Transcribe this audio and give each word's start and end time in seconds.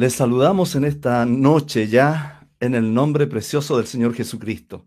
Les 0.00 0.14
saludamos 0.14 0.76
en 0.76 0.86
esta 0.86 1.26
noche 1.26 1.86
ya 1.86 2.48
en 2.58 2.74
el 2.74 2.94
nombre 2.94 3.26
precioso 3.26 3.76
del 3.76 3.86
Señor 3.86 4.14
Jesucristo 4.14 4.86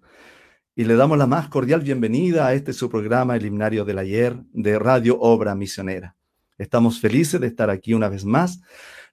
y 0.75 0.85
le 0.85 0.95
damos 0.95 1.19
la 1.19 1.27
más 1.27 1.49
cordial 1.49 1.81
bienvenida 1.81 2.47
a 2.47 2.55
este 2.55 2.73
su 2.73 2.89
programa, 2.89 3.35
El 3.35 3.45
Himnario 3.45 3.85
del 3.85 3.99
Ayer 3.99 4.35
de 4.53 4.79
Radio 4.79 5.19
Obra 5.19 5.53
Misionera. 5.53 6.15
Estamos 6.57 6.99
felices 6.99 7.39
de 7.39 7.45
estar 7.45 7.69
aquí 7.69 7.93
una 7.93 8.09
vez 8.09 8.25
más 8.25 8.61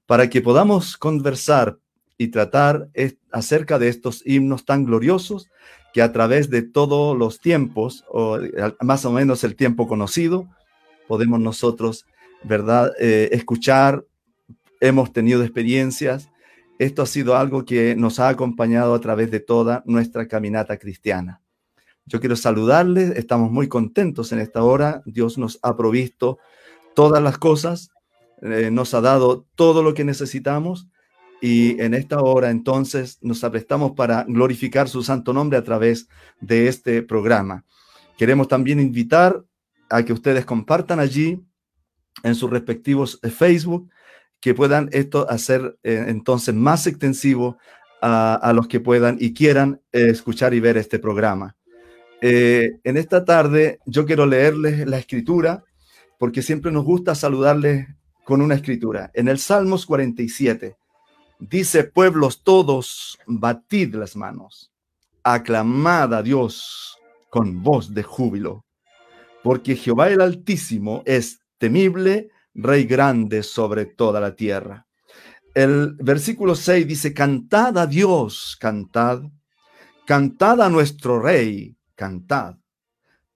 para 0.06 0.30
que 0.30 0.40
podamos 0.40 0.96
conversar 0.96 1.76
y 2.16 2.28
tratar 2.28 2.88
acerca 3.30 3.78
de 3.78 3.88
estos 3.88 4.26
himnos 4.26 4.64
tan 4.64 4.86
gloriosos 4.86 5.50
que 5.92 6.00
a 6.00 6.12
través 6.12 6.48
de 6.48 6.62
todos 6.62 7.14
los 7.14 7.40
tiempos, 7.40 8.06
o 8.08 8.38
más 8.80 9.04
o 9.04 9.12
menos 9.12 9.44
el 9.44 9.54
tiempo 9.54 9.86
conocido, 9.86 10.48
podemos 11.06 11.40
nosotros, 11.40 12.06
¿verdad?, 12.42 12.90
eh, 12.98 13.28
escuchar, 13.32 14.02
hemos 14.80 15.12
tenido 15.12 15.42
experiencias. 15.42 16.30
Esto 16.78 17.02
ha 17.02 17.06
sido 17.06 17.36
algo 17.36 17.64
que 17.64 17.94
nos 17.94 18.18
ha 18.18 18.28
acompañado 18.28 18.94
a 18.94 19.00
través 19.00 19.30
de 19.30 19.40
toda 19.40 19.82
nuestra 19.86 20.26
caminata 20.26 20.78
cristiana. 20.78 21.42
Yo 22.06 22.18
quiero 22.18 22.34
saludarles, 22.34 23.10
estamos 23.16 23.52
muy 23.52 23.68
contentos 23.68 24.32
en 24.32 24.40
esta 24.40 24.64
hora. 24.64 25.02
Dios 25.04 25.38
nos 25.38 25.58
ha 25.62 25.76
provisto 25.76 26.38
todas 26.94 27.22
las 27.22 27.38
cosas, 27.38 27.90
eh, 28.42 28.70
nos 28.72 28.94
ha 28.94 29.00
dado 29.00 29.46
todo 29.54 29.82
lo 29.82 29.94
que 29.94 30.04
necesitamos 30.04 30.88
y 31.40 31.80
en 31.80 31.94
esta 31.94 32.20
hora 32.20 32.50
entonces 32.50 33.18
nos 33.22 33.44
aprestamos 33.44 33.92
para 33.92 34.24
glorificar 34.24 34.88
su 34.88 35.02
santo 35.02 35.32
nombre 35.32 35.58
a 35.58 35.64
través 35.64 36.08
de 36.40 36.68
este 36.68 37.02
programa. 37.02 37.64
Queremos 38.18 38.48
también 38.48 38.80
invitar 38.80 39.44
a 39.88 40.02
que 40.04 40.12
ustedes 40.12 40.44
compartan 40.44 41.00
allí 41.00 41.40
en 42.22 42.34
sus 42.34 42.50
respectivos 42.50 43.18
eh, 43.22 43.30
Facebook 43.30 43.88
que 44.40 44.54
puedan 44.54 44.88
esto 44.92 45.28
hacer 45.30 45.78
eh, 45.82 46.06
entonces 46.08 46.54
más 46.54 46.86
extensivo 46.86 47.58
a, 48.02 48.52
los 48.54 48.66
que 48.66 48.80
puedan 48.80 49.18
y 49.20 49.34
quieran 49.34 49.82
eh, 49.92 50.08
escuchar 50.08 50.54
y 50.54 50.60
ver 50.60 50.78
este 50.78 50.98
programa. 50.98 51.56
Eh, 52.22 52.78
en 52.82 52.96
esta 52.96 53.24
tarde 53.24 53.78
yo 53.84 54.06
quiero 54.06 54.24
leerles 54.24 54.86
la 54.86 54.98
escritura 54.98 55.64
porque 56.18 56.42
siempre 56.42 56.72
nos 56.72 56.84
gusta 56.84 57.14
saludarles 57.14 57.88
con 58.24 58.40
una 58.40 58.54
escritura. 58.54 59.10
En 59.14 59.28
el 59.28 59.38
Salmos 59.38 59.84
47 59.84 60.76
dice, 61.38 61.84
pueblos 61.84 62.42
todos, 62.42 63.18
batid 63.26 63.94
las 63.94 64.16
manos, 64.16 64.70
aclamad 65.22 66.14
a 66.14 66.22
Dios 66.22 66.98
con 67.30 67.62
voz 67.62 67.94
de 67.94 68.02
júbilo, 68.02 68.64
porque 69.42 69.76
Jehová 69.76 70.08
el 70.08 70.20
Altísimo 70.20 71.02
es 71.06 71.40
temible 71.58 72.30
Rey 72.54 72.84
grande 72.84 73.42
sobre 73.42 73.86
toda 73.86 74.20
la 74.20 74.34
tierra. 74.34 74.86
El 75.54 75.96
versículo 75.96 76.54
6 76.54 76.86
dice, 76.86 77.12
cantad 77.12 77.76
a 77.78 77.86
Dios, 77.86 78.56
cantad, 78.60 79.22
cantad 80.06 80.60
a 80.60 80.68
nuestro 80.68 81.20
Rey, 81.20 81.76
cantad, 81.94 82.56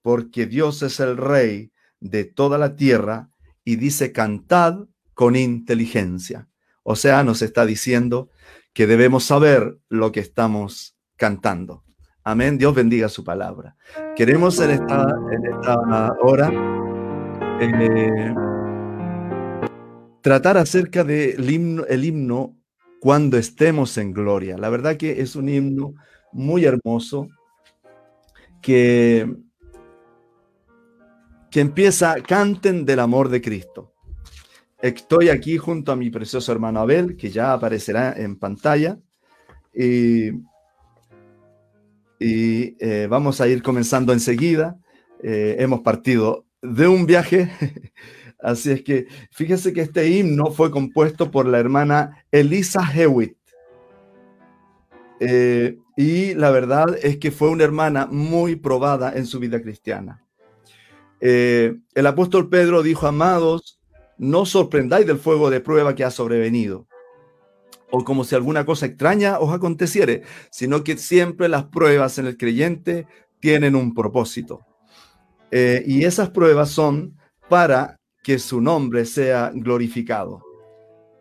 porque 0.01 0.45
Dios 0.45 0.81
es 0.81 0.99
el 0.99 1.17
Rey 1.17 1.71
de 1.99 2.23
toda 2.25 2.57
la 2.57 2.75
tierra 2.75 3.29
y 3.63 3.75
dice, 3.75 4.11
cantad 4.11 4.85
con 5.13 5.35
inteligencia. 5.35 6.47
O 6.83 6.95
sea, 6.95 7.23
nos 7.23 7.41
está 7.41 7.65
diciendo 7.65 8.29
que 8.73 8.87
debemos 8.87 9.23
saber 9.23 9.77
lo 9.89 10.11
que 10.11 10.19
estamos 10.19 10.95
cantando. 11.15 11.83
Amén. 12.23 12.57
Dios 12.57 12.73
bendiga 12.73 13.09
su 13.09 13.23
palabra. 13.23 13.75
Queremos 14.15 14.59
en 14.59 14.71
esta, 14.71 15.05
en 15.31 15.45
esta 15.45 16.13
hora 16.21 16.51
eh, 17.61 18.35
tratar 20.25 20.57
acerca 20.57 21.03
del 21.03 21.47
himno, 21.47 21.85
el 21.85 22.03
himno 22.03 22.57
cuando 22.99 23.37
estemos 23.37 23.95
en 23.99 24.11
gloria. 24.11 24.57
La 24.57 24.69
verdad 24.69 24.97
que 24.97 25.21
es 25.21 25.35
un 25.35 25.47
himno 25.47 25.93
muy 26.31 26.65
hermoso 26.65 27.27
que, 28.59 29.31
que 31.51 31.59
empieza, 31.59 32.15
canten 32.23 32.85
del 32.85 33.01
amor 33.01 33.29
de 33.29 33.39
Cristo. 33.39 33.93
Estoy 34.81 35.29
aquí 35.29 35.59
junto 35.59 35.91
a 35.91 35.95
mi 35.95 36.09
precioso 36.09 36.51
hermano 36.51 36.79
Abel, 36.79 37.15
que 37.17 37.29
ya 37.29 37.53
aparecerá 37.53 38.11
en 38.17 38.35
pantalla. 38.39 38.97
Y, 39.75 40.31
eh, 42.19 43.05
vamos 43.07 43.41
a 43.41 43.47
ir 43.47 43.61
comenzando 43.61 44.11
enseguida. 44.11 44.75
Eh, 45.21 45.57
hemos 45.59 45.81
partido 45.81 46.47
de 46.63 46.87
un 46.87 47.05
viaje 47.05 47.51
Así 48.45 48.69
es 48.69 48.83
que 48.83 49.07
fíjese 49.31 49.73
que 49.73 49.81
este 49.81 50.07
himno 50.07 50.51
fue 50.51 50.69
compuesto 50.69 51.31
por 51.31 51.47
la 51.47 51.57
hermana 51.57 52.23
Elisa 52.31 52.83
Hewitt. 52.93 53.35
Eh, 55.19 55.79
y 55.97 56.35
la 56.35 56.51
verdad 56.51 56.95
es 57.01 57.17
que 57.17 57.31
fue 57.31 57.49
una 57.49 57.63
hermana 57.63 58.05
muy 58.05 58.55
probada 58.55 59.13
en 59.15 59.25
su 59.25 59.39
vida 59.39 59.59
cristiana. 59.63 60.23
Eh, 61.21 61.75
el 61.95 62.05
apóstol 62.05 62.47
Pedro 62.47 62.83
dijo, 62.83 63.07
amados, 63.07 63.79
no 64.19 64.45
sorprendáis 64.45 65.07
del 65.07 65.17
fuego 65.17 65.49
de 65.49 65.59
prueba 65.59 65.95
que 65.95 66.03
ha 66.03 66.11
sobrevenido, 66.11 66.87
o 67.89 68.03
como 68.03 68.23
si 68.25 68.35
alguna 68.35 68.63
cosa 68.63 68.85
extraña 68.85 69.39
os 69.39 69.51
aconteciere, 69.55 70.21
sino 70.51 70.83
que 70.83 70.97
siempre 70.97 71.49
las 71.49 71.63
pruebas 71.65 72.19
en 72.19 72.27
el 72.27 72.37
creyente 72.37 73.07
tienen 73.39 73.75
un 73.75 73.95
propósito. 73.95 74.67
Eh, 75.49 75.83
y 75.87 76.03
esas 76.03 76.29
pruebas 76.29 76.69
son 76.69 77.17
para 77.49 77.97
que 78.25 78.39
su 78.39 78.59
nombre 78.59 79.05
sea 79.05 79.51
glorificado. 79.53 80.41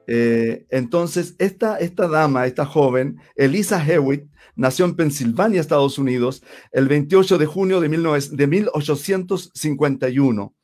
Eh, 0.07 0.65
entonces, 0.71 1.35
esta, 1.39 1.77
esta 1.77 2.09
dama, 2.09 2.47
esta 2.47 2.65
joven, 2.65 3.21
Elisa 3.37 3.85
Hewitt, 3.85 4.31
nació 4.57 4.87
en 4.87 4.97
Pensilvania, 4.97 5.61
Estados 5.61 5.99
Unidos, 5.99 6.43
el 6.73 6.89
28 6.89 7.37
de 7.37 7.45
junio 7.45 7.83
de, 7.83 7.91
de 7.91 8.47
1851. 8.47 10.55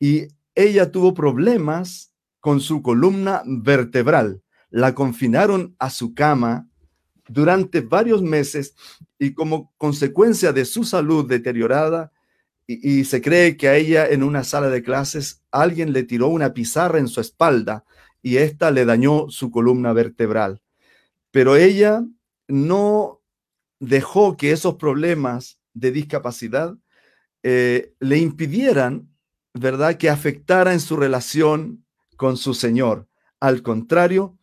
Y 0.00 0.28
ella 0.54 0.90
tuvo 0.90 1.12
problemas 1.12 2.10
con 2.40 2.60
su 2.60 2.80
columna 2.80 3.42
vertebral. 3.44 4.40
La 4.70 4.94
confinaron 4.94 5.76
a 5.78 5.90
su 5.90 6.14
cama 6.14 6.70
durante 7.28 7.82
varios 7.82 8.22
meses 8.22 8.74
y 9.18 9.34
como 9.34 9.74
consecuencia 9.76 10.54
de 10.54 10.64
su 10.64 10.84
salud 10.84 11.28
deteriorada, 11.28 12.12
y, 12.66 13.04
se 13.04 13.22
cree 13.22 13.56
que 13.56 13.68
a 13.68 13.76
ella 13.76 14.06
en 14.08 14.22
una 14.22 14.42
sala 14.42 14.68
de 14.68 14.82
clases 14.82 15.42
alguien 15.50 15.92
le 15.92 16.02
tiró 16.02 16.28
una 16.28 16.52
pizarra 16.52 16.98
en 16.98 17.08
su 17.08 17.20
espalda 17.20 17.84
y 18.22 18.38
esta 18.38 18.70
le 18.70 18.84
dañó 18.84 19.26
su 19.28 19.50
columna 19.50 19.92
vertebral. 19.92 20.60
Pero 21.30 21.56
ella 21.56 22.04
no 22.48 23.22
dejó 23.78 24.36
que 24.36 24.50
esos 24.50 24.76
problemas 24.76 25.60
de 25.74 25.92
discapacidad 25.92 26.76
eh, 27.42 27.92
le 28.00 28.18
impidieran, 28.18 29.08
¿verdad?, 29.54 29.96
que 29.96 30.10
afectara 30.10 30.72
en 30.72 30.80
su 30.80 30.96
relación 30.96 31.84
con 32.16 32.36
su 32.36 32.54
Señor. 32.54 33.06
Al 33.38 33.62
contrario, 33.62 34.36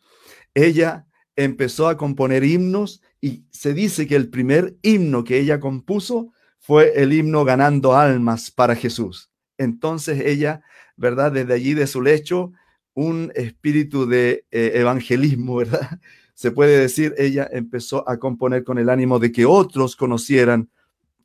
ella 0.54 1.08
empezó 1.36 1.90
a 1.90 1.98
componer 1.98 2.44
himnos 2.44 3.02
y 3.20 3.46
se 3.52 3.74
dice 3.74 4.08
que 4.08 4.16
el 4.16 4.30
primer 4.30 4.78
himno 4.82 5.24
que 5.24 5.40
ella 5.40 5.60
compuso 5.60 6.32
fue 6.64 6.94
el 6.96 7.12
himno 7.12 7.44
ganando 7.44 7.94
almas 7.94 8.50
para 8.50 8.74
Jesús. 8.74 9.30
Entonces 9.58 10.22
ella, 10.26 10.64
¿verdad? 10.96 11.34
Desde 11.34 11.54
allí 11.54 11.74
de 11.74 11.88
su 11.88 12.02
lecho, 12.02 12.54
un 12.94 13.34
espíritu 13.36 14.06
de 14.06 14.46
eh, 14.50 14.72
evangelismo, 14.76 15.56
¿verdad? 15.58 16.00
Se 16.34 16.52
puede 16.52 16.80
decir, 16.80 17.14
ella 17.18 17.50
empezó 17.52 18.10
a 18.10 18.18
componer 18.18 18.64
con 18.64 18.78
el 18.78 18.90
ánimo 18.90 19.20
de 19.20 19.34
que 19.34 19.46
otros 19.46 19.98
conocieran 19.98 20.70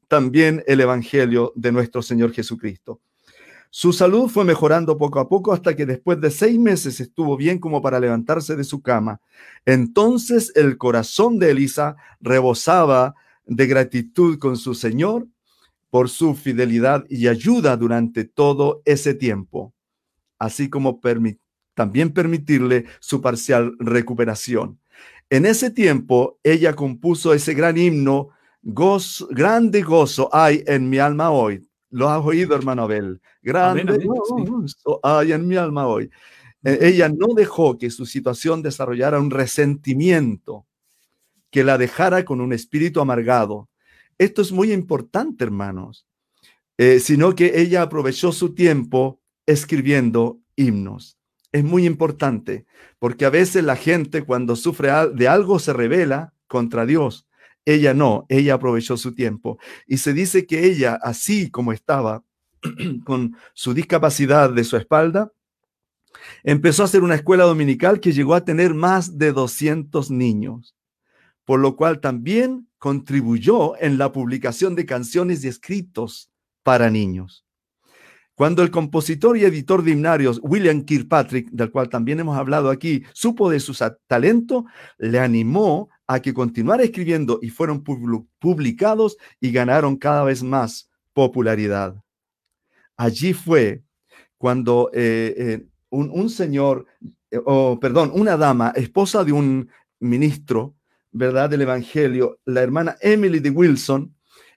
también 0.08 0.64
el 0.66 0.80
Evangelio 0.80 1.52
de 1.54 1.70
nuestro 1.70 2.02
Señor 2.02 2.32
Jesucristo. 2.32 3.00
Su 3.70 3.92
salud 3.92 4.28
fue 4.28 4.44
mejorando 4.44 4.98
poco 4.98 5.20
a 5.20 5.28
poco 5.28 5.52
hasta 5.52 5.76
que 5.76 5.86
después 5.86 6.20
de 6.20 6.32
seis 6.32 6.58
meses 6.58 6.98
estuvo 6.98 7.36
bien 7.36 7.60
como 7.60 7.80
para 7.80 8.00
levantarse 8.00 8.56
de 8.56 8.64
su 8.64 8.82
cama. 8.82 9.20
Entonces 9.64 10.50
el 10.56 10.78
corazón 10.78 11.38
de 11.38 11.52
Elisa 11.52 11.96
rebosaba 12.20 13.14
de 13.48 13.66
gratitud 13.66 14.38
con 14.38 14.56
su 14.56 14.74
Señor 14.74 15.26
por 15.90 16.08
su 16.08 16.34
fidelidad 16.34 17.04
y 17.08 17.28
ayuda 17.28 17.76
durante 17.76 18.24
todo 18.24 18.82
ese 18.84 19.14
tiempo, 19.14 19.74
así 20.38 20.68
como 20.68 21.00
también 21.74 22.12
permitirle 22.12 22.84
su 23.00 23.20
parcial 23.22 23.74
recuperación. 23.78 24.78
En 25.30 25.46
ese 25.46 25.70
tiempo, 25.70 26.38
ella 26.42 26.74
compuso 26.74 27.32
ese 27.32 27.54
gran 27.54 27.78
himno, 27.78 28.30
gozo, 28.62 29.28
grande 29.30 29.82
gozo 29.82 30.28
hay 30.32 30.62
en 30.66 30.88
mi 30.90 30.98
alma 30.98 31.30
hoy. 31.30 31.66
¿Lo 31.90 32.10
has 32.10 32.22
oído, 32.24 32.54
hermano 32.54 32.82
Abel? 32.82 33.20
Grande 33.42 34.04
gozo 34.04 35.00
hay 35.02 35.32
en 35.32 35.48
mi 35.48 35.56
alma 35.56 35.86
hoy. 35.86 36.10
E, 36.64 36.78
ella 36.82 37.08
no 37.08 37.34
dejó 37.34 37.78
que 37.78 37.90
su 37.90 38.04
situación 38.04 38.60
desarrollara 38.60 39.20
un 39.20 39.30
resentimiento 39.30 40.67
que 41.50 41.64
la 41.64 41.78
dejara 41.78 42.24
con 42.24 42.40
un 42.40 42.52
espíritu 42.52 43.00
amargado. 43.00 43.68
Esto 44.18 44.42
es 44.42 44.52
muy 44.52 44.72
importante, 44.72 45.44
hermanos, 45.44 46.06
eh, 46.76 47.00
sino 47.00 47.34
que 47.34 47.60
ella 47.60 47.82
aprovechó 47.82 48.32
su 48.32 48.54
tiempo 48.54 49.20
escribiendo 49.46 50.40
himnos. 50.56 51.16
es 51.50 51.64
muy 51.64 51.86
importante, 51.86 52.66
porque 52.98 53.24
a 53.24 53.30
veces 53.30 53.64
la 53.64 53.74
gente 53.74 54.22
cuando 54.22 54.54
sufre 54.54 54.90
de 55.14 55.28
algo 55.28 55.58
se 55.58 55.72
revela 55.72 56.34
contra 56.46 56.84
Dios. 56.84 57.26
Ella 57.64 57.94
no, 57.94 58.26
ella 58.28 58.54
aprovechó 58.54 58.98
su 58.98 59.14
tiempo. 59.14 59.58
Y 59.86 59.98
se 59.98 60.12
dice 60.12 60.46
que 60.46 60.66
ella, 60.66 60.98
así 61.02 61.50
como 61.50 61.72
estaba, 61.72 62.22
con 63.04 63.36
su 63.54 63.72
discapacidad 63.72 64.50
de 64.50 64.64
su 64.64 64.76
espalda, 64.76 65.32
empezó 66.44 66.82
a 66.82 66.86
hacer 66.86 67.02
una 67.02 67.14
escuela 67.14 67.44
dominical 67.44 68.00
que 68.00 68.12
llegó 68.12 68.34
a 68.34 68.44
tener 68.44 68.74
más 68.74 69.18
de 69.18 69.32
200 69.32 70.10
niños, 70.10 70.76
por 71.48 71.60
lo 71.60 71.76
cual 71.76 72.00
también 72.00 72.68
contribuyó 72.76 73.72
en 73.80 73.96
la 73.96 74.12
publicación 74.12 74.74
de 74.74 74.84
canciones 74.84 75.42
y 75.42 75.48
escritos 75.48 76.30
para 76.62 76.90
niños. 76.90 77.46
Cuando 78.34 78.62
el 78.62 78.70
compositor 78.70 79.38
y 79.38 79.44
editor 79.44 79.82
de 79.82 79.92
himnarios 79.92 80.40
William 80.42 80.84
Kirkpatrick, 80.84 81.48
del 81.50 81.70
cual 81.70 81.88
también 81.88 82.20
hemos 82.20 82.36
hablado 82.36 82.68
aquí, 82.68 83.02
supo 83.14 83.48
de 83.48 83.60
su 83.60 83.74
talento, 84.06 84.66
le 84.98 85.20
animó 85.20 85.88
a 86.06 86.20
que 86.20 86.34
continuara 86.34 86.82
escribiendo 86.82 87.38
y 87.40 87.48
fueron 87.48 87.82
publicados 87.82 89.16
y 89.40 89.50
ganaron 89.50 89.96
cada 89.96 90.24
vez 90.24 90.42
más 90.42 90.90
popularidad. 91.14 91.96
Allí 92.94 93.32
fue 93.32 93.82
cuando 94.36 94.90
eh, 94.92 95.34
eh, 95.38 95.66
un, 95.88 96.28
señor, 96.28 96.84
eh, 97.30 97.40
o 97.42 97.80
perdón, 97.80 98.10
una 98.12 98.36
dama, 98.36 98.70
esposa 98.76 99.24
de 99.24 99.32
un 99.32 99.70
ministro, 99.98 100.74
¿verdad? 101.12 101.50
Del 101.50 101.62
Evangelio, 101.62 102.40
la 102.44 102.62
hermana 102.62 102.96
Emily 103.00 103.40
de 103.40 103.50
Wilson, 103.50 104.14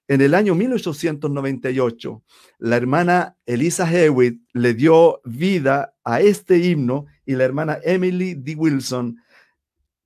en 0.07 0.19
el 0.19 0.33
año 0.33 0.55
1898, 0.55 2.23
la 2.59 2.75
hermana 2.75 3.37
Elisa 3.45 3.89
Hewitt 3.89 4.41
le 4.51 4.73
dio 4.73 5.21
vida 5.23 5.93
a 6.03 6.19
este 6.19 6.57
himno 6.57 7.05
y 7.25 7.35
la 7.35 7.45
hermana 7.45 7.77
Emily 7.81 8.33
D. 8.33 8.55
Wilson 8.55 9.15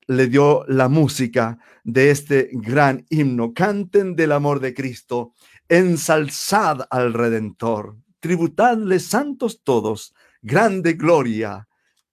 le 0.05 0.27
dio 0.27 0.63
la 0.67 0.89
música 0.89 1.57
de 1.83 2.11
este 2.11 2.49
gran 2.51 3.03
himno. 3.09 3.53
Canten 3.53 4.15
del 4.15 4.33
amor 4.33 4.59
de 4.59 4.75
Cristo, 4.75 5.33
ensalzad 5.69 6.81
al 6.91 7.13
Redentor, 7.13 7.97
tributadle 8.19 8.99
santos 8.99 9.63
todos, 9.63 10.13
grande 10.41 10.93
gloria 10.93 11.67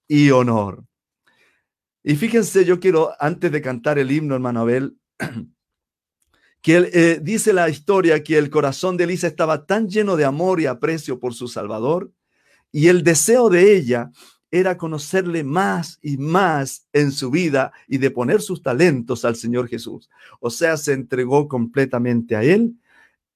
y 0.09 0.31
honor. 0.31 0.87
Y 2.05 2.17
fíjense, 2.17 2.65
yo 2.65 2.81
quiero, 2.81 3.13
antes 3.21 3.53
de 3.53 3.63
cantar 3.63 3.99
el 3.99 4.11
himno, 4.11 4.35
hermano 4.35 4.61
Abel, 4.61 4.97
que 6.63 6.91
eh, 6.93 7.21
dice 7.23 7.53
la 7.53 7.69
historia 7.69 8.23
que 8.23 8.39
el 8.39 8.51
corazón 8.51 8.97
de 8.97 9.05
Elisa 9.05 9.27
estaba 9.27 9.67
tan 9.67 9.89
lleno 9.89 10.17
de 10.17 10.25
amor 10.25 10.61
y 10.61 10.67
aprecio 10.67 11.21
por 11.21 11.35
su 11.35 11.49
Salvador, 11.49 12.13
y 12.73 12.89
el 12.89 13.05
deseo 13.05 13.51
de 13.51 13.77
ella 13.77 14.11
era 14.51 14.77
conocerle 14.77 15.45
más 15.45 15.99
y 16.03 16.19
más 16.19 16.87
en 16.93 17.13
su 17.13 17.31
vida 17.31 17.73
y 17.89 17.99
de 17.99 18.11
poner 18.11 18.43
sus 18.43 18.63
talentos 18.63 19.25
al 19.25 19.37
Señor 19.37 19.69
Jesús. 19.69 20.11
O 20.41 20.51
sea, 20.51 20.77
se 20.77 20.93
entregó 20.93 21.49
completamente 21.49 22.37
a 22.37 22.43
Él, 22.43 22.75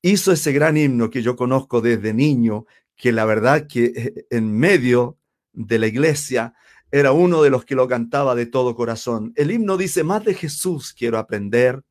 hizo 0.02 0.32
ese 0.32 0.52
gran 0.52 0.76
himno 0.76 1.10
que 1.10 1.22
yo 1.22 1.36
conozco 1.36 1.80
desde 1.80 2.12
niño, 2.12 2.66
que 2.96 3.12
la 3.12 3.24
verdad 3.24 3.66
que 3.66 3.84
eh, 3.84 4.26
en 4.30 4.52
medio 4.52 5.18
de 5.52 5.78
la 5.78 5.86
iglesia 5.86 6.54
era 6.90 7.12
uno 7.12 7.42
de 7.42 7.50
los 7.50 7.64
que 7.64 7.74
lo 7.74 7.88
cantaba 7.88 8.34
de 8.34 8.46
todo 8.46 8.74
corazón. 8.74 9.32
El 9.36 9.50
himno 9.50 9.76
dice, 9.76 10.04
más 10.04 10.24
de 10.24 10.34
Jesús 10.34 10.94
quiero 10.96 11.18
aprender, 11.18 11.82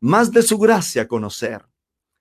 más 0.00 0.30
de 0.30 0.42
su 0.42 0.58
gracia 0.58 1.08
conocer, 1.08 1.66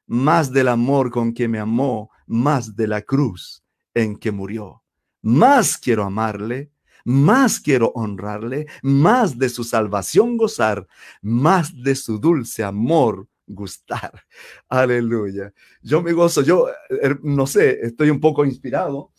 más 0.07 0.51
del 0.51 0.69
amor 0.69 1.11
con 1.11 1.33
que 1.33 1.47
me 1.47 1.59
amó, 1.59 2.09
más 2.25 2.75
de 2.75 2.87
la 2.87 3.01
cruz 3.01 3.63
en 3.93 4.17
que 4.17 4.31
murió. 4.31 4.83
Más 5.21 5.77
quiero 5.77 6.03
amarle, 6.03 6.71
más 7.03 7.59
quiero 7.59 7.91
honrarle, 7.95 8.67
más 8.81 9.37
de 9.37 9.49
su 9.49 9.63
salvación 9.63 10.37
gozar, 10.37 10.87
más 11.21 11.71
de 11.83 11.95
su 11.95 12.19
dulce 12.19 12.63
amor 12.63 13.27
gustar. 13.47 14.11
Aleluya. 14.69 15.53
Yo 15.81 16.01
me 16.01 16.13
gozo, 16.13 16.41
yo 16.41 16.67
er, 16.89 17.19
no 17.23 17.47
sé, 17.47 17.79
estoy 17.81 18.09
un 18.09 18.19
poco 18.19 18.45
inspirado. 18.45 19.11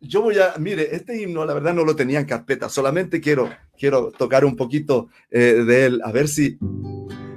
Yo 0.00 0.22
voy 0.22 0.38
a, 0.38 0.54
mire, 0.58 0.94
este 0.94 1.20
himno 1.20 1.44
la 1.44 1.54
verdad 1.54 1.74
no 1.74 1.84
lo 1.84 1.96
tenía 1.96 2.20
en 2.20 2.26
carpeta, 2.26 2.68
solamente 2.68 3.20
quiero 3.20 3.50
quiero 3.78 4.10
tocar 4.10 4.44
un 4.44 4.56
poquito 4.56 5.08
eh, 5.30 5.64
de 5.66 5.86
él, 5.86 6.00
a 6.04 6.12
ver 6.12 6.28
si... 6.28 6.58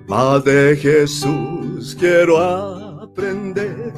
Más 0.07 0.43
de 0.43 0.75
Jesús 0.75 1.95
quiero 1.97 2.37
aprender, 2.37 3.93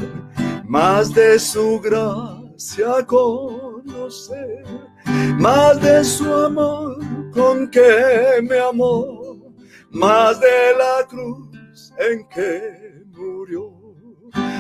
más 0.64 1.12
de 1.12 1.40
su 1.40 1.80
gracia 1.80 3.04
conocer, 3.08 4.64
más 5.40 5.82
de 5.82 6.04
su 6.04 6.32
amor 6.32 6.98
con 7.32 7.68
que 7.72 8.42
me 8.44 8.60
amó, 8.60 9.56
más 9.90 10.40
de 10.40 10.78
la 10.78 11.08
cruz 11.08 11.92
en 11.98 12.28
que 12.30 13.04
murió, 13.08 13.72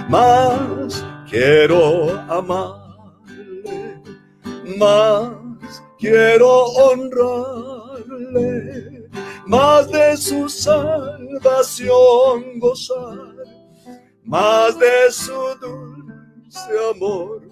más 0.09 1.05
quiero 1.29 2.19
amarle, 2.31 2.82
más 4.77 5.31
quiero 5.97 6.65
honrarle, 6.65 8.09
más 9.45 9.89
de 9.91 10.17
su 10.17 10.49
salvación 10.49 11.79
gozar, 12.59 13.35
más 14.23 14.77
de 14.79 15.11
su 15.11 15.55
dulce 15.61 16.71
amor 16.93 17.47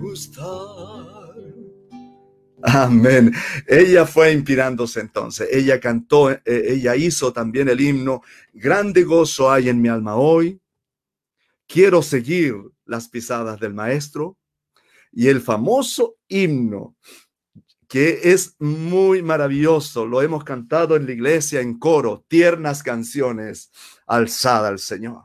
gustar. 0.00 1.06
Amén. 2.62 3.32
Ella 3.66 4.06
fue 4.06 4.32
inspirándose 4.32 5.00
entonces. 5.00 5.48
Ella 5.52 5.78
cantó, 5.78 6.30
eh, 6.30 6.40
ella 6.44 6.96
hizo 6.96 7.32
también 7.32 7.68
el 7.68 7.80
himno. 7.80 8.22
Grande 8.52 9.04
gozo 9.04 9.50
hay 9.50 9.68
en 9.68 9.80
mi 9.80 9.88
alma 9.88 10.16
hoy. 10.16 10.60
Quiero 11.66 12.02
seguir 12.02 12.56
las 12.84 13.08
pisadas 13.08 13.60
del 13.60 13.74
maestro. 13.74 14.36
Y 15.16 15.28
el 15.28 15.40
famoso 15.40 16.18
himno 16.28 16.94
que 17.88 18.20
es 18.32 18.56
muy 18.58 19.22
maravilloso. 19.22 20.06
Lo 20.06 20.20
hemos 20.20 20.44
cantado 20.44 20.96
en 20.96 21.06
la 21.06 21.12
iglesia 21.12 21.60
en 21.60 21.78
coro, 21.78 22.24
tiernas 22.28 22.82
canciones, 22.82 23.70
alzada 24.06 24.68
al 24.68 24.78
Señor. 24.78 25.22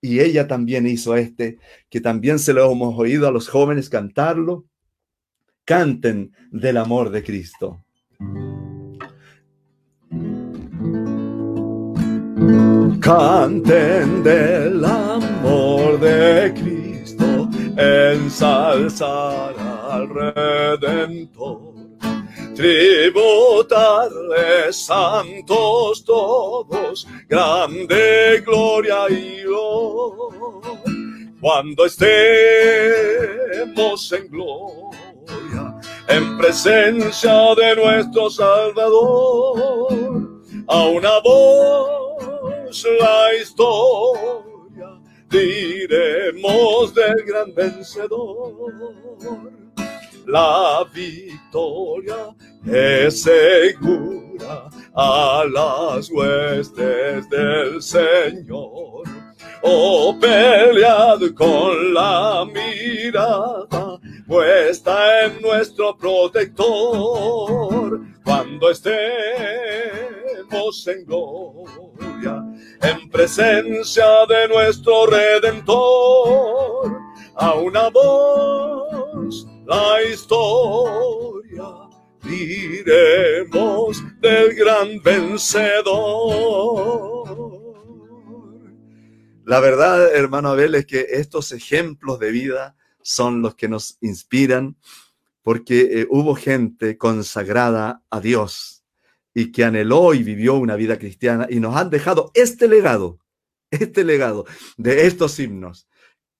Y 0.00 0.20
ella 0.20 0.46
también 0.46 0.86
hizo 0.86 1.16
este, 1.16 1.58
que 1.90 2.00
también 2.00 2.38
se 2.38 2.52
lo 2.52 2.70
hemos 2.70 2.98
oído 2.98 3.28
a 3.28 3.32
los 3.32 3.48
jóvenes 3.48 3.90
cantarlo. 3.90 4.64
Canten 5.64 6.32
del 6.50 6.76
amor 6.76 7.10
de 7.10 7.22
Cristo. 7.22 7.84
Canten 13.00 14.22
del 14.22 14.84
amor 14.84 16.00
de 16.00 16.54
Cristo, 16.54 16.75
ensalzar 17.76 19.54
al 19.90 20.08
Redentor 20.08 21.76
tributarle 22.56 24.02
santos 24.72 26.02
todos, 26.04 27.06
grande 27.28 28.42
gloria 28.44 29.10
y 29.10 29.44
honor. 29.44 30.62
Cuando 31.38 31.84
estemos 31.84 32.12
en 34.12 34.28
gloria, 34.28 35.78
en 36.08 36.38
presencia 36.38 37.54
de 37.54 37.76
nuestro 37.76 38.30
Salvador, 38.30 39.92
a 40.66 40.82
una 40.86 41.20
voz 41.20 42.86
la 42.98 43.34
historia 43.34 44.55
del 46.94 47.24
gran 47.26 47.54
vencedor 47.54 48.72
la 50.26 50.84
victoria 50.92 52.34
es 52.66 53.22
segura 53.22 54.68
a 54.94 55.44
las 55.52 56.10
huestes 56.10 57.30
del 57.30 57.80
Señor. 57.80 59.04
Oh, 59.62 60.14
pelead 60.20 61.32
con 61.34 61.94
la 61.94 62.44
mirada 62.44 64.00
puesta 64.26 65.26
en 65.26 65.40
nuestro 65.40 65.96
protector 65.96 68.00
cuando 68.24 68.68
estemos 68.70 68.96
en 70.88 71.04
gloria, 71.04 71.85
en 72.82 73.10
presencia 73.10 74.04
de 74.28 74.48
nuestro 74.48 75.06
redentor, 75.06 76.98
a 77.36 77.54
una 77.54 77.88
voz 77.90 79.46
la 79.66 80.02
historia 80.02 81.86
diremos 82.22 84.02
del 84.20 84.54
gran 84.54 85.02
vencedor. 85.02 86.36
La 89.44 89.60
verdad, 89.60 90.14
hermano 90.14 90.50
Abel, 90.50 90.74
es 90.74 90.86
que 90.86 91.06
estos 91.10 91.52
ejemplos 91.52 92.18
de 92.18 92.32
vida 92.32 92.76
son 93.02 93.42
los 93.42 93.54
que 93.54 93.68
nos 93.68 93.98
inspiran 94.00 94.76
porque 95.42 96.00
eh, 96.00 96.06
hubo 96.10 96.34
gente 96.34 96.98
consagrada 96.98 98.02
a 98.10 98.20
Dios 98.20 98.75
y 99.38 99.52
que 99.52 99.66
anheló 99.66 100.14
y 100.14 100.22
vivió 100.22 100.54
una 100.54 100.76
vida 100.76 100.98
cristiana 100.98 101.46
y 101.50 101.60
nos 101.60 101.76
han 101.76 101.90
dejado 101.90 102.30
este 102.32 102.68
legado, 102.68 103.18
este 103.70 104.02
legado 104.02 104.46
de 104.78 105.06
estos 105.06 105.38
himnos. 105.38 105.86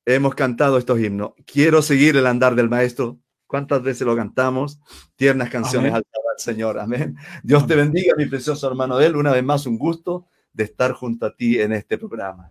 Hemos 0.07 0.35
cantado 0.35 0.79
estos 0.79 0.99
himnos. 0.99 1.33
Quiero 1.45 1.83
seguir 1.83 2.17
el 2.17 2.27
andar 2.27 2.55
del 2.55 2.71
maestro. 2.71 3.21
¿Cuántas 3.47 3.83
veces 3.83 4.07
lo 4.07 4.17
cantamos? 4.17 4.81
Tiernas 5.15 5.51
canciones 5.51 5.93
al 5.93 6.07
Señor. 6.39 6.79
Amén. 6.79 7.17
Dios 7.43 7.67
te 7.67 7.77
bendiga, 7.77 8.15
mi 8.17 8.25
precioso 8.25 8.67
hermano 8.67 8.99
él. 8.99 9.15
Una 9.15 9.33
vez 9.33 9.45
más, 9.45 9.67
un 9.67 9.77
gusto 9.77 10.29
de 10.55 10.65
estar 10.65 10.93
junto 10.93 11.27
a 11.27 11.37
ti 11.37 11.61
en 11.61 11.75
este 11.75 11.99
programa. 11.99 12.51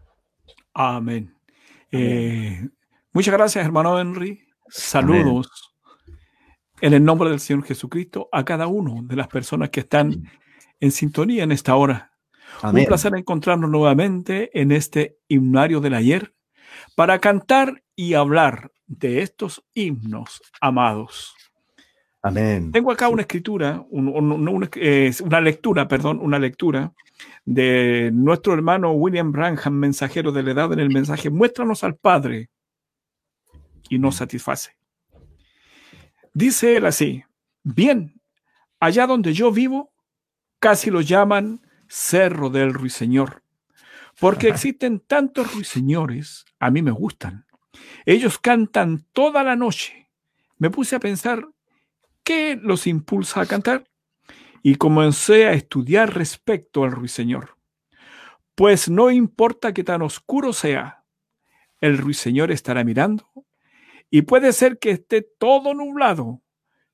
Amén. 0.75 1.35
Eh, 1.91 2.69
muchas 3.11 3.33
gracias, 3.33 3.65
hermano 3.65 3.99
Henry. 3.99 4.47
Saludos 4.69 5.74
en 6.81 6.93
el 6.93 7.03
nombre 7.03 7.29
del 7.29 7.39
Señor 7.39 7.63
Jesucristo 7.63 8.29
a 8.31 8.43
cada 8.43 8.67
uno 8.67 9.01
de 9.03 9.15
las 9.15 9.27
personas 9.27 9.69
que 9.69 9.81
están 9.81 10.29
en 10.79 10.91
sintonía 10.91 11.43
en 11.43 11.51
esta 11.51 11.75
hora. 11.75 12.11
Un 12.63 12.85
placer 12.85 13.13
encontrarnos 13.15 13.69
nuevamente 13.69 14.49
en 14.59 14.71
este 14.71 15.17
himnario 15.27 15.81
del 15.81 15.93
ayer 15.93 16.33
para 16.95 17.19
cantar 17.19 17.83
y 17.95 18.13
hablar 18.13 18.71
de 18.87 19.21
estos 19.21 19.63
himnos 19.73 20.41
amados. 20.61 21.35
Amén. 22.21 22.71
Tengo 22.71 22.91
acá 22.91 23.09
una 23.09 23.21
escritura, 23.21 23.85
una 23.91 25.41
lectura, 25.41 25.87
perdón, 25.87 26.19
una 26.21 26.39
lectura 26.39 26.91
de 27.45 28.09
nuestro 28.13 28.53
hermano 28.53 28.93
William 28.93 29.31
Branham, 29.31 29.73
mensajero 29.73 30.31
de 30.31 30.43
la 30.43 30.51
edad 30.51 30.73
en 30.73 30.79
el 30.79 30.89
mensaje, 30.89 31.29
muéstranos 31.29 31.83
al 31.83 31.95
Padre 31.95 32.49
y 33.89 33.99
nos 33.99 34.15
satisface. 34.15 34.71
Dice 36.35 36.77
él 36.77 36.85
así, 36.85 37.23
bien, 37.63 38.21
allá 38.79 39.07
donde 39.07 39.33
yo 39.33 39.51
vivo, 39.51 39.91
casi 40.59 40.91
lo 40.91 41.01
llaman 41.01 41.65
Cerro 41.87 42.51
del 42.51 42.75
Ruiseñor, 42.75 43.41
porque 44.19 44.49
existen 44.49 44.99
tantos 44.99 45.51
ruiseñores, 45.55 46.45
a 46.59 46.69
mí 46.69 46.83
me 46.83 46.91
gustan. 46.91 47.47
Ellos 48.05 48.37
cantan 48.37 49.07
toda 49.13 49.43
la 49.43 49.55
noche. 49.55 50.11
Me 50.57 50.69
puse 50.69 50.95
a 50.95 50.99
pensar, 50.99 51.47
¿qué 52.23 52.59
los 52.61 52.85
impulsa 52.85 53.41
a 53.41 53.45
cantar? 53.47 53.85
y 54.67 54.77
comencé 54.77 55.45
a 55.45 55.53
estudiar 55.53 56.15
respecto 56.15 56.83
al 56.83 56.91
ruiseñor. 56.91 57.55
Pues 58.55 58.89
no 58.89 59.11
importa 59.11 59.75
que 59.75 59.83
tan 59.83 60.01
oscuro 60.01 60.53
sea, 60.53 61.03
el 61.81 61.99
ruiseñor 61.99 62.51
estará 62.51 62.83
mirando 62.83 63.31
y 64.15 64.21
puede 64.21 64.53
ser 64.53 64.79
que 64.79 64.91
esté 64.91 65.23
todo 65.23 65.73
nublado, 65.73 66.41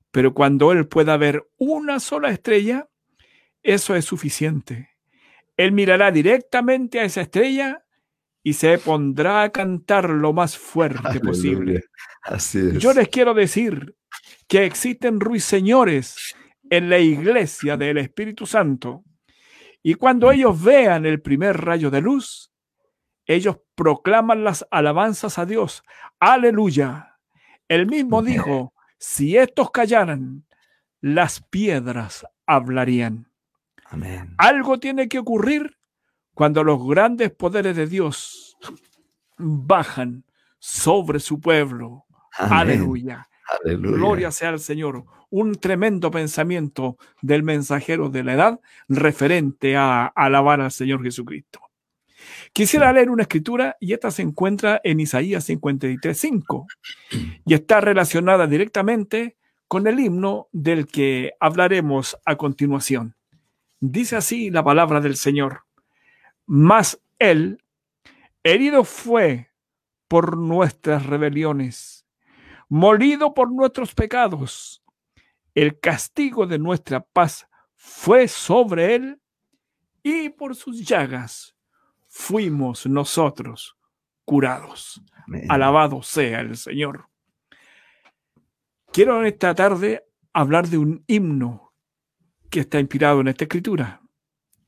pero 0.09 0.33
cuando 0.33 0.71
él 0.71 0.87
pueda 0.87 1.17
ver 1.17 1.47
una 1.55 1.99
sola 1.99 2.31
estrella, 2.31 2.89
eso 3.61 3.95
es 3.95 4.05
suficiente. 4.05 4.89
Él 5.55 5.71
mirará 5.71 6.09
directamente 6.09 6.99
a 6.99 7.03
esa 7.03 7.21
estrella 7.21 7.85
y 8.41 8.53
se 8.53 8.75
pondrá 8.79 9.43
a 9.43 9.51
cantar 9.51 10.09
lo 10.09 10.33
más 10.33 10.57
fuerte 10.57 11.19
posible. 11.19 11.83
Yo 12.79 12.91
les 12.91 13.07
quiero 13.09 13.35
decir 13.35 13.95
que 14.47 14.65
existen 14.65 15.19
ruiseñores 15.19 16.35
en 16.71 16.89
la 16.89 16.97
iglesia 16.97 17.77
del 17.77 17.99
Espíritu 17.99 18.47
Santo. 18.47 19.03
Y 19.83 19.93
cuando 19.93 20.31
ellos 20.31 20.59
vean 20.59 21.05
el 21.05 21.21
primer 21.21 21.55
rayo 21.61 21.91
de 21.91 22.01
luz, 22.01 22.51
ellos 23.27 23.59
proclaman 23.75 24.43
las 24.43 24.65
alabanzas 24.71 25.37
a 25.37 25.45
Dios. 25.45 25.83
Aleluya. 26.19 27.09
Él 27.71 27.87
mismo 27.87 28.21
dijo, 28.21 28.73
si 28.97 29.37
estos 29.37 29.71
callaran, 29.71 30.43
las 30.99 31.39
piedras 31.39 32.27
hablarían. 32.45 33.31
Amén. 33.85 34.35
Algo 34.39 34.77
tiene 34.77 35.07
que 35.07 35.19
ocurrir 35.19 35.77
cuando 36.33 36.65
los 36.65 36.85
grandes 36.85 37.31
poderes 37.31 37.77
de 37.77 37.87
Dios 37.87 38.57
bajan 39.37 40.25
sobre 40.59 41.21
su 41.21 41.39
pueblo. 41.39 42.03
Aleluya. 42.33 43.29
Gloria 43.63 44.31
sea 44.31 44.49
al 44.49 44.59
Señor. 44.59 45.05
Un 45.29 45.55
tremendo 45.55 46.11
pensamiento 46.11 46.97
del 47.21 47.41
mensajero 47.41 48.09
de 48.09 48.25
la 48.25 48.33
edad 48.33 48.59
referente 48.89 49.77
a 49.77 50.07
alabar 50.07 50.59
al 50.59 50.71
Señor 50.71 51.03
Jesucristo. 51.03 51.60
Quisiera 52.53 52.91
leer 52.93 53.09
una 53.09 53.23
escritura 53.23 53.77
y 53.79 53.93
esta 53.93 54.11
se 54.11 54.21
encuentra 54.21 54.81
en 54.83 54.99
Isaías 54.99 55.49
53.5 55.49 56.65
y 57.45 57.53
está 57.53 57.81
relacionada 57.81 58.47
directamente 58.47 59.37
con 59.67 59.87
el 59.87 59.99
himno 59.99 60.47
del 60.51 60.87
que 60.87 61.33
hablaremos 61.39 62.17
a 62.25 62.35
continuación. 62.35 63.15
Dice 63.79 64.15
así 64.15 64.49
la 64.49 64.63
palabra 64.63 64.99
del 65.01 65.15
Señor. 65.15 65.63
Mas 66.45 67.01
Él, 67.19 67.63
herido 68.43 68.83
fue 68.83 69.49
por 70.07 70.37
nuestras 70.37 71.05
rebeliones 71.05 72.01
molido 72.71 73.33
por 73.33 73.51
nuestros 73.51 73.93
pecados. 73.93 74.81
El 75.53 75.77
castigo 75.77 76.47
de 76.47 76.57
nuestra 76.57 77.01
paz 77.01 77.45
fue 77.75 78.29
sobre 78.29 78.95
él 78.95 79.21
y 80.01 80.29
por 80.29 80.55
sus 80.55 80.87
llagas 80.87 81.53
fuimos 82.11 82.85
nosotros 82.85 83.77
curados. 84.25 85.01
Alabado 85.49 86.03
sea 86.03 86.41
el 86.41 86.57
Señor. 86.57 87.07
Quiero 88.91 89.21
en 89.21 89.27
esta 89.27 89.55
tarde 89.55 90.03
hablar 90.33 90.67
de 90.67 90.77
un 90.77 91.03
himno 91.07 91.73
que 92.49 92.59
está 92.59 92.79
inspirado 92.79 93.21
en 93.21 93.29
esta 93.29 93.45
escritura. 93.45 94.01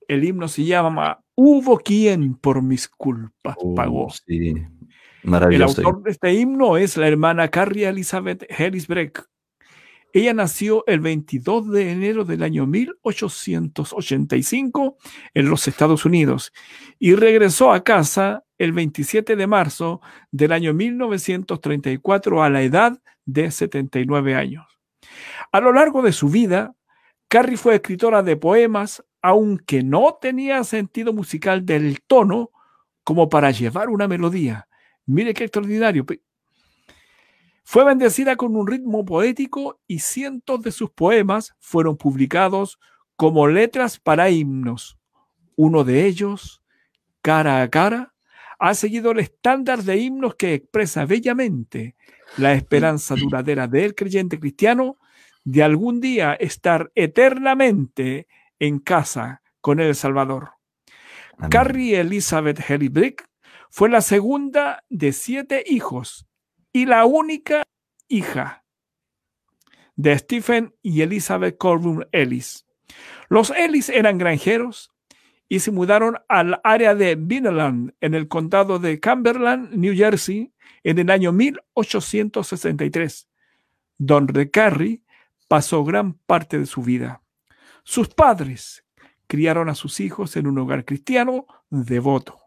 El 0.08 0.24
himno 0.24 0.48
se 0.48 0.64
llama 0.64 1.22
Hubo 1.36 1.80
quien 1.80 2.36
por 2.36 2.62
mis 2.62 2.88
culpas 2.88 3.56
oh, 3.58 3.76
pagó. 3.76 4.08
El 5.24 5.64
autor 5.64 6.04
de 6.04 6.12
este 6.12 6.34
himno 6.34 6.78
es 6.78 6.96
la 6.96 7.08
hermana 7.08 7.50
Carrie 7.50 7.88
Elizabeth 7.88 8.46
Hellisbreck. 8.50 9.28
Ella 10.14 10.34
nació 10.34 10.84
el 10.86 11.00
22 11.00 11.72
de 11.72 11.92
enero 11.92 12.24
del 12.24 12.44
año 12.44 12.68
1885 12.68 14.98
en 15.34 15.50
los 15.50 15.68
Estados 15.68 16.06
Unidos 16.06 16.54
y 17.00 17.16
regresó 17.16 17.74
a 17.74 17.84
casa 17.84 18.44
el 18.60 18.74
27 18.74 19.36
de 19.36 19.48
marzo 19.48 20.02
del 20.32 20.52
año 20.52 20.76
1934 20.76 22.44
a 22.44 22.52
la 22.52 22.62
edad 22.62 23.02
de 23.26 23.50
79 23.50 24.36
años. 24.36 24.68
A 25.52 25.60
lo 25.60 25.74
largo 25.74 26.04
de 26.04 26.12
su 26.12 26.30
vida, 26.30 26.76
Carrie 27.28 27.58
fue 27.58 27.74
escritora 27.76 28.22
de 28.22 28.38
poemas, 28.38 29.04
aunque 29.22 29.84
no 29.84 30.20
tenía 30.22 30.64
sentido 30.64 31.12
musical 31.12 31.66
del 31.66 32.02
tono 32.02 32.52
como 33.04 33.30
para 33.30 33.50
llevar 33.50 33.90
una 33.90 34.08
melodía 34.08 34.68
Mire 35.06 35.34
qué 35.34 35.46
extraordinario. 35.46 36.06
Fue 37.64 37.86
bendecida 37.86 38.36
con 38.36 38.56
un 38.56 38.68
ritmo 38.68 39.06
poético 39.06 39.80
y 39.88 40.00
cientos 40.00 40.62
de 40.62 40.72
sus 40.72 40.92
poemas 40.92 41.56
fueron 41.60 41.98
publicados 41.98 42.80
como 43.16 43.48
letras 43.48 44.00
para 44.00 44.30
himnos. 44.30 44.98
Uno 45.56 45.84
de 45.84 46.06
ellos, 46.06 46.62
Cara 47.22 47.62
a 47.62 47.70
Cara, 47.70 48.14
ha 48.60 48.74
seguido 48.76 49.12
el 49.12 49.20
estándar 49.20 49.84
de 49.84 49.98
himnos 49.98 50.36
que 50.36 50.54
expresa 50.54 51.06
bellamente 51.06 51.96
la 52.38 52.54
esperanza 52.54 53.16
duradera 53.16 53.68
del 53.68 53.96
creyente 53.96 54.40
cristiano 54.40 54.98
de 55.44 55.64
algún 55.64 56.00
día 56.00 56.34
estar 56.34 56.92
eternamente 56.96 58.28
en 58.60 58.80
casa 58.80 59.42
con 59.62 59.80
el 59.80 59.96
Salvador. 59.96 60.52
Carrie 61.50 62.00
Elizabeth 62.00 62.60
Hellibrick 62.70 63.28
fue 63.70 63.90
la 63.90 64.02
segunda 64.02 64.84
de 64.90 65.14
siete 65.14 65.64
hijos 65.66 66.28
y 66.74 66.88
la 66.88 67.06
única 67.06 67.64
hija 68.08 68.66
de 69.96 70.18
Stephen 70.18 70.76
y 70.82 71.02
Elizabeth 71.02 71.58
Corbin 71.58 72.06
Ellis. 72.12 72.66
Los 73.30 73.52
Ellis 73.52 73.90
eran 73.90 74.18
granjeros 74.18 74.92
y 75.48 75.60
se 75.60 75.72
mudaron 75.72 76.18
al 76.28 76.60
área 76.64 76.96
de 76.96 77.16
Vineland, 77.16 77.94
en 78.02 78.16
el 78.16 78.28
condado 78.28 78.80
de 78.80 79.00
Cumberland, 79.00 79.74
New 79.76 79.96
Jersey, 79.96 80.52
en 80.84 80.98
el 80.98 81.12
año 81.12 81.32
1863, 81.32 83.30
donde 84.00 84.50
Carrie 84.50 85.04
pasó 85.48 85.84
gran 85.84 86.14
parte 86.14 86.58
de 86.58 86.66
su 86.66 86.82
vida. 86.82 87.22
Sus 87.84 88.10
padres 88.10 88.84
criaron 89.28 89.70
a 89.70 89.76
sus 89.76 90.00
hijos 90.00 90.36
en 90.38 90.48
un 90.48 90.58
hogar 90.58 90.86
cristiano 90.86 91.46
devoto 91.70 92.40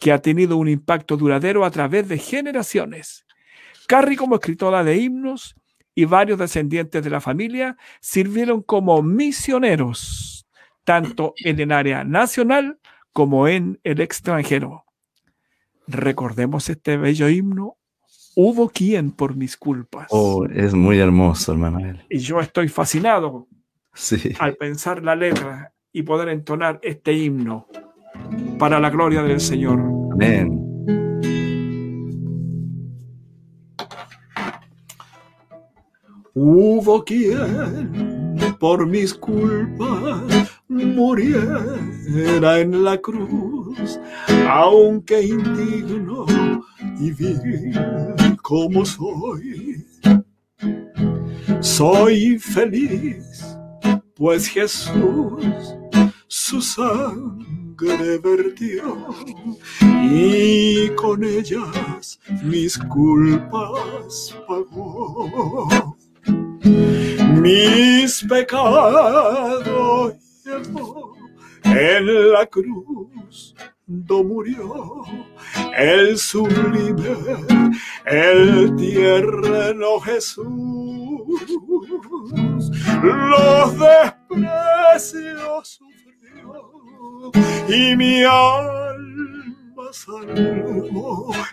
que 0.00 0.10
ha 0.10 0.20
tenido 0.20 0.56
un 0.56 0.68
impacto 0.68 1.16
duradero 1.16 1.64
a 1.64 1.70
través 1.70 2.08
de 2.08 2.18
generaciones. 2.18 3.26
Carrie 3.86 4.16
como 4.16 4.36
escritora 4.36 4.82
de 4.84 4.96
himnos 4.98 5.56
y 5.94 6.04
varios 6.06 6.38
descendientes 6.38 7.02
de 7.04 7.10
la 7.10 7.20
familia 7.20 7.76
sirvieron 8.00 8.62
como 8.62 9.02
misioneros, 9.02 10.46
tanto 10.84 11.34
en 11.44 11.60
el 11.60 11.72
área 11.72 12.04
nacional 12.04 12.78
como 13.12 13.46
en 13.48 13.78
el 13.84 14.00
extranjero. 14.00 14.84
Recordemos 15.86 16.68
este 16.70 16.96
bello 16.96 17.28
himno, 17.28 17.76
hubo 18.34 18.68
quien 18.70 19.12
por 19.12 19.36
mis 19.36 19.56
culpas. 19.56 20.06
Oh, 20.10 20.46
es 20.46 20.74
muy 20.74 20.98
hermoso, 20.98 21.52
hermano. 21.52 21.78
Y 22.08 22.18
yo 22.18 22.40
estoy 22.40 22.68
fascinado 22.68 23.46
Sí. 23.92 24.34
al 24.40 24.56
pensar 24.56 25.04
la 25.04 25.14
letra 25.14 25.72
y 25.92 26.02
poder 26.02 26.28
entonar 26.30 26.80
este 26.82 27.12
himno 27.12 27.68
para 28.58 28.80
la 28.80 28.90
gloria 28.90 29.22
del 29.22 29.40
Señor. 29.40 29.78
Amén. 30.12 30.63
Hubo 36.34 37.04
quien 37.04 38.36
por 38.58 38.86
mis 38.88 39.14
culpas 39.14 40.50
muriera 40.68 42.58
en 42.58 42.82
la 42.82 43.00
cruz, 43.00 44.00
aunque 44.48 45.22
indigno 45.22 46.26
y 46.98 47.12
vil 47.12 48.36
como 48.42 48.84
soy. 48.84 49.86
Soy 51.60 52.38
feliz, 52.40 53.56
pues 54.16 54.48
Jesús 54.48 55.44
su 56.26 56.60
sangre 56.60 58.18
vertió 58.18 59.14
y 59.80 60.88
con 60.96 61.22
ellas 61.22 62.18
mis 62.42 62.76
culpas 62.76 64.36
pagó. 64.48 65.96
Mis 66.64 68.24
pecados 68.28 70.14
llevó 70.44 71.16
en 71.64 72.32
la 72.32 72.46
cruz 72.46 73.54
do 73.86 74.24
murió 74.24 75.04
el 75.76 76.16
sublime, 76.16 77.16
el 78.06 78.74
tierno 78.76 80.00
Jesús. 80.00 80.46
Los 83.02 83.78
desprecios 83.78 85.78
sufrió 85.78 87.30
y 87.68 87.94
mi 87.96 88.22
alma 88.22 89.43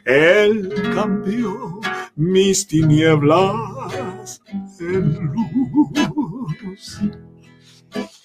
Él 0.05 0.73
cambió 0.93 1.79
mis 2.15 2.67
tinieblas 2.67 4.41
en 4.79 5.31
luz. 5.33 7.01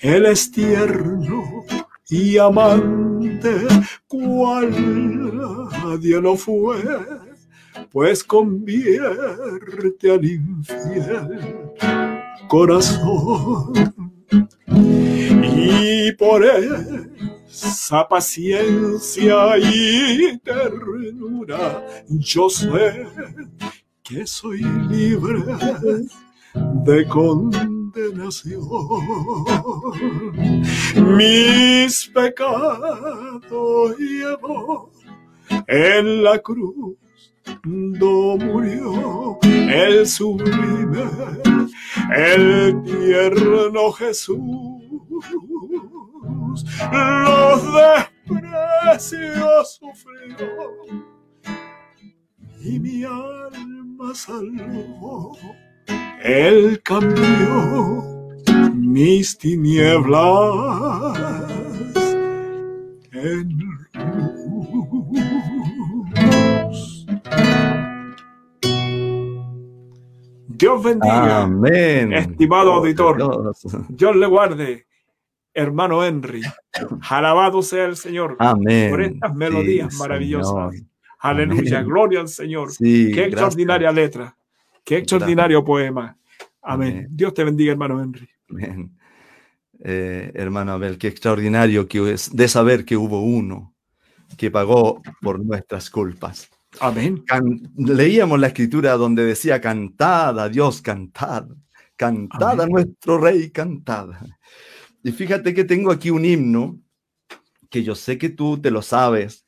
Él 0.01 0.27
es 0.27 0.51
tierno 0.51 1.65
y 2.09 2.39
amante, 2.39 3.67
cual 4.07 4.71
nadie 5.85 6.21
lo 6.21 6.37
fue, 6.37 6.77
pues 7.91 8.23
convierte 8.23 10.13
al 10.13 10.25
infiel 10.25 11.75
corazón. 12.49 13.73
Y 15.57 16.13
por 16.13 16.45
esa 17.65 18.07
paciencia 18.07 19.57
y 19.59 20.39
ternura, 20.39 21.87
yo 22.09 22.51
sé 22.51 23.07
que 24.03 24.27
soy 24.27 24.63
libre 24.91 25.43
de 26.85 27.09
condenación. 27.09 28.69
Mis 31.17 32.07
pecados 32.09 33.97
llevó 33.99 34.91
en 35.67 36.23
la 36.23 36.39
cruz, 36.39 36.97
murió 37.65 39.39
el 39.43 40.07
sublime, 40.07 41.05
el 42.15 42.83
tierno 42.83 43.93
Jesús. 43.93 44.39
Los 46.93 47.63
desprecios 48.25 49.79
sufrió 49.81 50.49
y 52.61 52.81
mi 52.81 53.05
alma 53.05 54.15
salvó. 54.15 55.37
Él 56.23 56.81
cambió 56.83 58.05
mis 58.75 59.37
tinieblas 59.39 60.19
en 63.13 63.76
Dios 70.59 70.83
bendiga, 70.83 71.43
Amén. 71.43 72.13
estimado 72.13 72.73
auditor. 72.73 73.17
Dios. 73.89 74.17
Le 74.17 74.27
guarde, 74.27 74.87
hermano 75.53 76.05
Henry. 76.05 76.41
Alabado 77.11 77.63
sea 77.63 77.85
el 77.85 77.97
Señor 77.97 78.37
Amén. 78.39 78.91
por 78.91 79.03
estas 79.03 79.35
melodías 79.35 79.93
Sí, 79.93 79.99
maravillosas. 79.99 80.73
Señor. 80.73 80.87
Aleluya, 81.19 81.79
Amén. 81.79 81.89
gloria 81.91 82.21
al 82.21 82.29
Señor. 82.29 82.71
Sí, 82.73 83.07
Qué 83.07 83.13
gracias. 83.13 83.33
extraordinaria 83.33 83.93
letra. 83.93 84.37
Qué 84.85 84.99
extraordinario 84.99 85.65
poema. 85.65 86.17
Amén. 86.63 86.89
Amén. 86.93 87.07
Dios 87.11 87.35
te 87.35 87.45
bendiga, 87.45 87.73
hermano 87.73 88.01
Henry. 88.03 88.29
Amén. 88.51 88.93
Eh, 89.81 90.33
hermano 90.35 90.73
Abel, 90.73 90.97
qué 90.97 91.09
extraordinario 91.09 91.87
que 91.87 92.13
es 92.13 92.35
de 92.35 92.49
saber 92.49 92.85
que 92.85 92.97
hubo 92.97 93.21
uno 93.21 93.75
que 94.39 94.51
pagó 94.51 95.03
por 95.21 95.45
nuestras 95.45 95.91
culpas. 95.91 96.49
Amén. 96.81 97.23
Can- 97.27 97.61
leíamos 97.77 98.39
la 98.39 98.49
escritura 98.49 98.93
donde 98.95 99.25
decía, 99.25 99.61
cantad 99.61 100.39
a 100.39 100.49
Dios, 100.49 100.83
cantad, 100.83 101.47
cantad 101.97 102.49
a 102.61 102.65
Amén. 102.65 102.69
nuestro 102.71 103.19
rey, 103.19 103.51
cantad. 103.51 104.09
Y 105.03 105.13
fíjate 105.13 105.55
que 105.55 105.65
tengo 105.65 105.91
aquí 105.93 106.11
un 106.11 106.25
himno 106.25 106.79
que 107.71 107.83
yo 107.83 107.95
sé 107.95 108.19
que 108.19 108.29
tú 108.29 108.59
te 108.61 108.71
lo 108.71 108.83
sabes. 108.83 109.45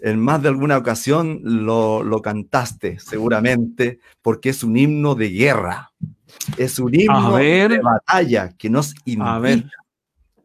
En 0.00 0.20
más 0.20 0.42
de 0.42 0.48
alguna 0.48 0.76
ocasión 0.76 1.40
lo, 1.42 2.02
lo 2.02 2.20
cantaste, 2.20 2.98
seguramente, 2.98 3.98
porque 4.20 4.50
es 4.50 4.62
un 4.62 4.76
himno 4.76 5.14
de 5.14 5.30
guerra. 5.30 5.90
Es 6.58 6.78
un 6.78 6.94
himno 6.94 7.32
ver. 7.34 7.70
de 7.70 7.78
batalla 7.80 8.50
que 8.58 8.68
nos 8.68 8.94
invita. 9.06 9.34
A 9.34 9.38
ver, 9.38 9.64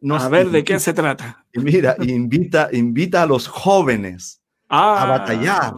nos 0.00 0.22
a 0.22 0.28
ver 0.30 0.46
de 0.46 0.64
qué 0.64 0.72
invita- 0.74 0.78
se 0.80 0.92
trata. 0.94 1.44
y 1.52 1.60
Mira, 1.60 1.96
invita, 2.00 2.70
invita 2.72 3.22
a 3.22 3.26
los 3.26 3.46
jóvenes 3.46 4.40
Ah, 4.70 5.02
a 5.02 5.06
batallar. 5.06 5.74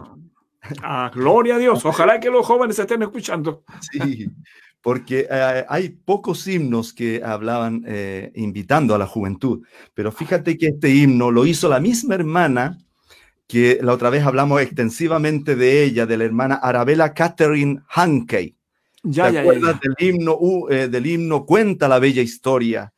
Ah, 0.83 1.11
gloria 1.13 1.55
a 1.55 1.59
Dios. 1.59 1.85
Ojalá 1.85 2.19
que 2.19 2.29
los 2.29 2.45
jóvenes 2.45 2.77
estén 2.79 3.01
escuchando. 3.03 3.63
Sí, 3.91 4.27
porque 4.81 5.27
eh, 5.29 5.65
hay 5.67 5.89
pocos 5.89 6.47
himnos 6.47 6.93
que 6.93 7.21
hablaban 7.23 7.83
eh, 7.87 8.31
invitando 8.35 8.93
a 8.93 8.97
la 8.97 9.07
juventud, 9.07 9.65
pero 9.93 10.11
fíjate 10.11 10.57
que 10.57 10.67
este 10.67 10.89
himno 10.89 11.31
lo 11.31 11.45
hizo 11.45 11.69
la 11.69 11.79
misma 11.79 12.15
hermana 12.15 12.77
que 13.47 13.79
la 13.81 13.93
otra 13.93 14.09
vez 14.09 14.23
hablamos 14.23 14.61
extensivamente 14.61 15.55
de 15.55 15.83
ella, 15.83 16.05
de 16.05 16.17
la 16.17 16.23
hermana 16.23 16.55
Arabella 16.55 17.13
Catherine 17.13 17.81
Hankey. 17.89 18.55
Ya, 19.03 19.27
¿Te 19.27 19.33
ya, 19.33 19.41
acuerdas 19.41 19.75
ya. 19.75 19.79
del 19.83 20.09
himno, 20.09 20.35
uh, 20.39 20.69
eh, 20.69 20.87
del 20.87 21.05
himno 21.05 21.45
Cuenta 21.45 21.87
la 21.87 21.99
bella 21.99 22.23
historia? 22.23 22.91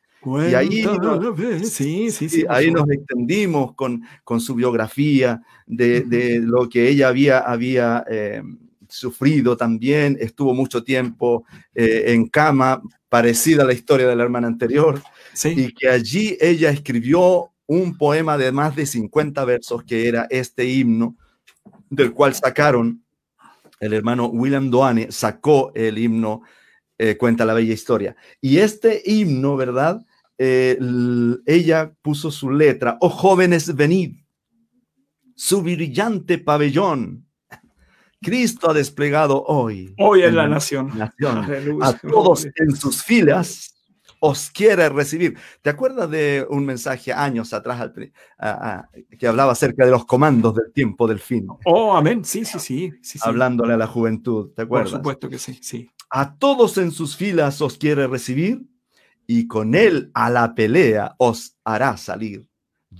Y 0.50 0.54
ahí 0.54 0.82
Cuéntame. 0.82 1.64
Sí, 1.64 2.10
sí, 2.10 2.44
ahí 2.48 2.70
nos 2.70 2.90
extendimos 2.90 3.74
con, 3.74 4.02
con 4.24 4.40
su 4.40 4.54
biografía 4.54 5.42
de, 5.66 6.02
de 6.02 6.40
lo 6.40 6.68
que 6.68 6.88
ella 6.88 7.08
había, 7.08 7.38
había 7.38 8.04
eh, 8.10 8.42
sufrido 8.88 9.56
también. 9.56 10.16
Estuvo 10.20 10.54
mucho 10.54 10.82
tiempo 10.82 11.44
eh, 11.74 12.04
en 12.08 12.28
cama, 12.28 12.82
parecida 13.08 13.62
a 13.62 13.66
la 13.66 13.72
historia 13.72 14.06
de 14.06 14.16
la 14.16 14.24
hermana 14.24 14.46
anterior, 14.46 15.00
y 15.44 15.72
que 15.72 15.88
allí 15.88 16.36
ella 16.40 16.70
escribió 16.70 17.50
un 17.66 17.96
poema 17.96 18.36
de 18.38 18.50
más 18.50 18.74
de 18.74 18.86
50 18.86 19.44
versos 19.44 19.84
que 19.84 20.08
era 20.08 20.26
este 20.30 20.64
himno, 20.64 21.16
del 21.90 22.12
cual 22.12 22.34
sacaron, 22.34 23.02
el 23.80 23.92
hermano 23.92 24.26
William 24.26 24.70
Doane 24.70 25.12
sacó 25.12 25.70
el 25.74 25.98
himno 25.98 26.42
eh, 26.98 27.16
Cuenta 27.16 27.44
la 27.44 27.54
Bella 27.54 27.72
Historia. 27.72 28.16
Y 28.40 28.58
este 28.58 29.02
himno, 29.04 29.56
¿verdad? 29.56 30.04
Eh, 30.38 30.78
ella 31.46 31.92
puso 32.00 32.30
su 32.30 32.50
letra, 32.50 32.96
oh 33.00 33.08
jóvenes, 33.10 33.74
venid, 33.74 34.16
su 35.34 35.62
brillante 35.62 36.38
pabellón. 36.38 37.26
Cristo 38.20 38.70
ha 38.70 38.74
desplegado 38.74 39.42
hoy. 39.44 39.94
Hoy 39.98 40.22
en 40.22 40.34
la 40.36 40.48
nación. 40.48 40.90
nación. 40.96 41.38
Aleluya. 41.44 41.86
A 41.88 41.92
todos 41.98 42.46
en 42.56 42.74
sus 42.74 43.02
filas 43.02 43.74
os 44.20 44.50
quiere 44.50 44.88
recibir. 44.88 45.38
¿Te 45.62 45.70
acuerdas 45.70 46.10
de 46.10 46.44
un 46.50 46.64
mensaje 46.66 47.12
años 47.12 47.52
atrás 47.52 47.80
al 47.80 47.92
pri- 47.92 48.12
a- 48.36 48.74
a- 48.78 48.88
que 49.16 49.28
hablaba 49.28 49.52
acerca 49.52 49.84
de 49.84 49.92
los 49.92 50.04
comandos 50.06 50.54
del 50.56 50.72
tiempo 50.72 51.06
del 51.06 51.20
fin? 51.20 51.46
Oh, 51.64 51.94
amén. 51.96 52.24
Sí, 52.24 52.44
sí, 52.44 52.58
sí. 52.58 52.90
sí, 53.00 53.18
sí. 53.18 53.20
Hablándole 53.22 53.74
a 53.74 53.76
la 53.76 53.86
juventud, 53.86 54.48
¿te 54.48 54.66
Por 54.66 54.78
acuerdas? 54.80 54.90
supuesto 54.90 55.28
que 55.28 55.38
sí, 55.38 55.56
sí. 55.62 55.88
A 56.10 56.36
todos 56.36 56.76
en 56.78 56.90
sus 56.90 57.16
filas 57.16 57.60
os 57.62 57.78
quiere 57.78 58.08
recibir 58.08 58.62
y 59.28 59.46
con 59.46 59.76
él 59.76 60.10
a 60.14 60.28
la 60.28 60.56
pelea 60.56 61.14
os 61.18 61.56
hará 61.62 61.96
salir. 61.96 62.44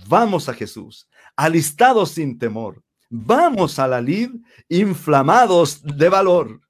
Vamos 0.07 0.47
a 0.47 0.53
Jesús, 0.53 1.09
alistados 1.35 2.11
sin 2.11 2.39
temor, 2.39 2.81
Vamos 3.11 3.79
a 3.79 3.87
la 3.87 4.01
lid 4.01 4.29
inflamados 4.67 5.81
de 5.81 6.09
valor. 6.09 6.61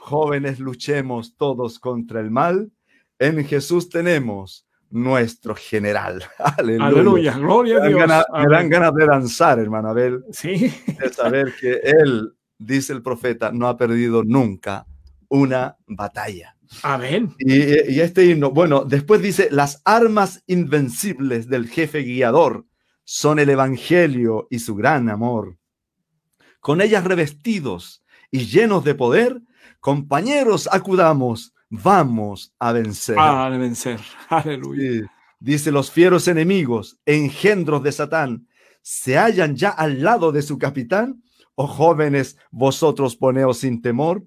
Jóvenes, 0.00 0.58
luchemos 0.58 1.36
todos 1.36 1.78
contra 1.78 2.20
el 2.20 2.32
mal. 2.32 2.72
En 3.20 3.44
Jesús 3.44 3.88
tenemos 3.88 4.66
nuestro 4.90 5.54
general. 5.54 6.24
Aleluya. 6.58 7.38
Gloria 7.38 7.84
a 7.84 7.86
Dios. 7.86 8.00
me 8.00 8.48
dan 8.48 8.68
ganas 8.68 8.94
de 8.94 9.06
danzar, 9.06 9.60
hermano 9.60 9.90
Abel. 9.90 10.24
Sí. 10.32 10.74
De 10.98 11.12
saber 11.12 11.54
que 11.60 11.74
Él, 11.84 12.32
dice 12.58 12.92
el 12.92 13.02
profeta, 13.02 13.52
no 13.52 13.68
ha 13.68 13.76
perdido 13.76 14.24
nunca 14.24 14.86
una 15.28 15.76
batalla. 15.86 16.55
Amén. 16.82 17.34
Y, 17.38 17.92
y 17.92 18.00
este 18.00 18.26
himno, 18.26 18.50
bueno, 18.50 18.84
después 18.84 19.22
dice, 19.22 19.48
las 19.50 19.82
armas 19.84 20.42
invencibles 20.46 21.48
del 21.48 21.68
jefe 21.68 22.00
guiador 22.00 22.66
son 23.04 23.38
el 23.38 23.48
Evangelio 23.50 24.48
y 24.50 24.58
su 24.58 24.74
gran 24.74 25.08
amor. 25.08 25.56
Con 26.60 26.80
ellas 26.80 27.04
revestidos 27.04 28.04
y 28.30 28.46
llenos 28.46 28.84
de 28.84 28.94
poder, 28.94 29.40
compañeros, 29.80 30.68
acudamos, 30.70 31.54
vamos 31.70 32.52
a 32.58 32.72
vencer. 32.72 33.16
A 33.18 33.48
vencer. 33.48 34.00
Aleluya. 34.28 35.10
Dice, 35.38 35.70
los 35.70 35.90
fieros 35.90 36.26
enemigos, 36.28 36.98
engendros 37.06 37.82
de 37.82 37.92
Satán, 37.92 38.48
se 38.82 39.16
hallan 39.16 39.54
ya 39.54 39.70
al 39.70 40.02
lado 40.02 40.32
de 40.32 40.42
su 40.42 40.58
capitán. 40.58 41.22
Oh 41.54 41.66
jóvenes, 41.66 42.36
vosotros 42.50 43.16
poneos 43.16 43.58
sin 43.58 43.80
temor 43.80 44.24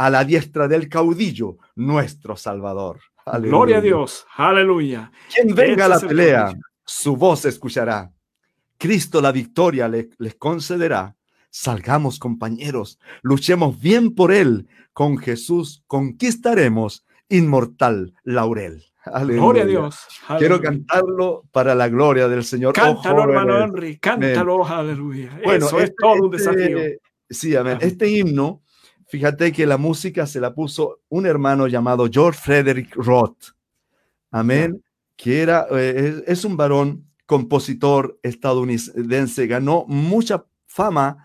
a 0.00 0.08
la 0.08 0.24
diestra 0.24 0.66
del 0.66 0.88
caudillo, 0.88 1.58
nuestro 1.76 2.34
Salvador. 2.34 3.00
Gloria 3.42 3.76
a 3.76 3.80
Dios. 3.82 4.24
Aleluya. 4.34 5.12
Quien 5.30 5.54
venga 5.54 5.84
a 5.84 5.88
la 5.88 6.00
pelea, 6.00 6.54
su 6.86 7.16
voz 7.16 7.44
escuchará. 7.44 8.10
Cristo 8.78 9.20
la 9.20 9.30
victoria 9.30 9.88
les 9.88 10.34
concederá. 10.38 11.16
Salgamos 11.50 12.18
compañeros, 12.18 12.98
luchemos 13.20 13.78
bien 13.78 14.14
por 14.14 14.32
Él. 14.32 14.68
Con 14.94 15.18
Jesús 15.18 15.84
conquistaremos 15.86 17.04
inmortal 17.28 18.14
laurel. 18.24 18.82
Gloria 19.04 19.64
a 19.64 19.66
Dios. 19.66 19.98
Quiero 20.38 20.62
cantarlo 20.62 21.44
para 21.52 21.74
la 21.74 21.90
gloria 21.90 22.26
del 22.26 22.44
Señor. 22.44 22.70
Oh, 22.70 22.72
cántalo, 22.72 23.24
hermano 23.24 23.58
Henry, 23.58 23.98
cántalo, 23.98 24.66
aleluya. 24.66 25.38
Bueno, 25.44 25.66
Eso 25.66 25.76
es 25.76 25.84
este, 25.84 25.96
todo 25.98 26.26
un 26.26 26.34
este, 26.34 26.50
desafío. 26.56 26.78
Sí, 27.28 27.54
amén. 27.54 27.76
Este 27.82 28.08
himno, 28.08 28.62
fíjate 29.10 29.52
que 29.52 29.66
la 29.66 29.76
música 29.76 30.26
se 30.26 30.40
la 30.40 30.54
puso 30.54 31.00
un 31.08 31.26
hermano 31.26 31.66
llamado 31.66 32.08
George 32.10 32.40
Frederick 32.40 32.94
Roth. 32.94 33.54
Amén. 34.30 34.82
Que 35.16 35.42
era, 35.42 35.66
eh, 35.72 36.22
es 36.26 36.44
un 36.44 36.56
varón 36.56 37.10
compositor 37.26 38.18
estadounidense, 38.22 39.46
ganó 39.46 39.84
mucha 39.86 40.46
fama 40.66 41.24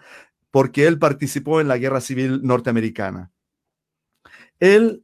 porque 0.51 0.87
él 0.87 0.99
participó 0.99 1.61
en 1.61 1.67
la 1.67 1.77
guerra 1.77 2.01
civil 2.01 2.41
norteamericana. 2.43 3.31
Él 4.59 5.03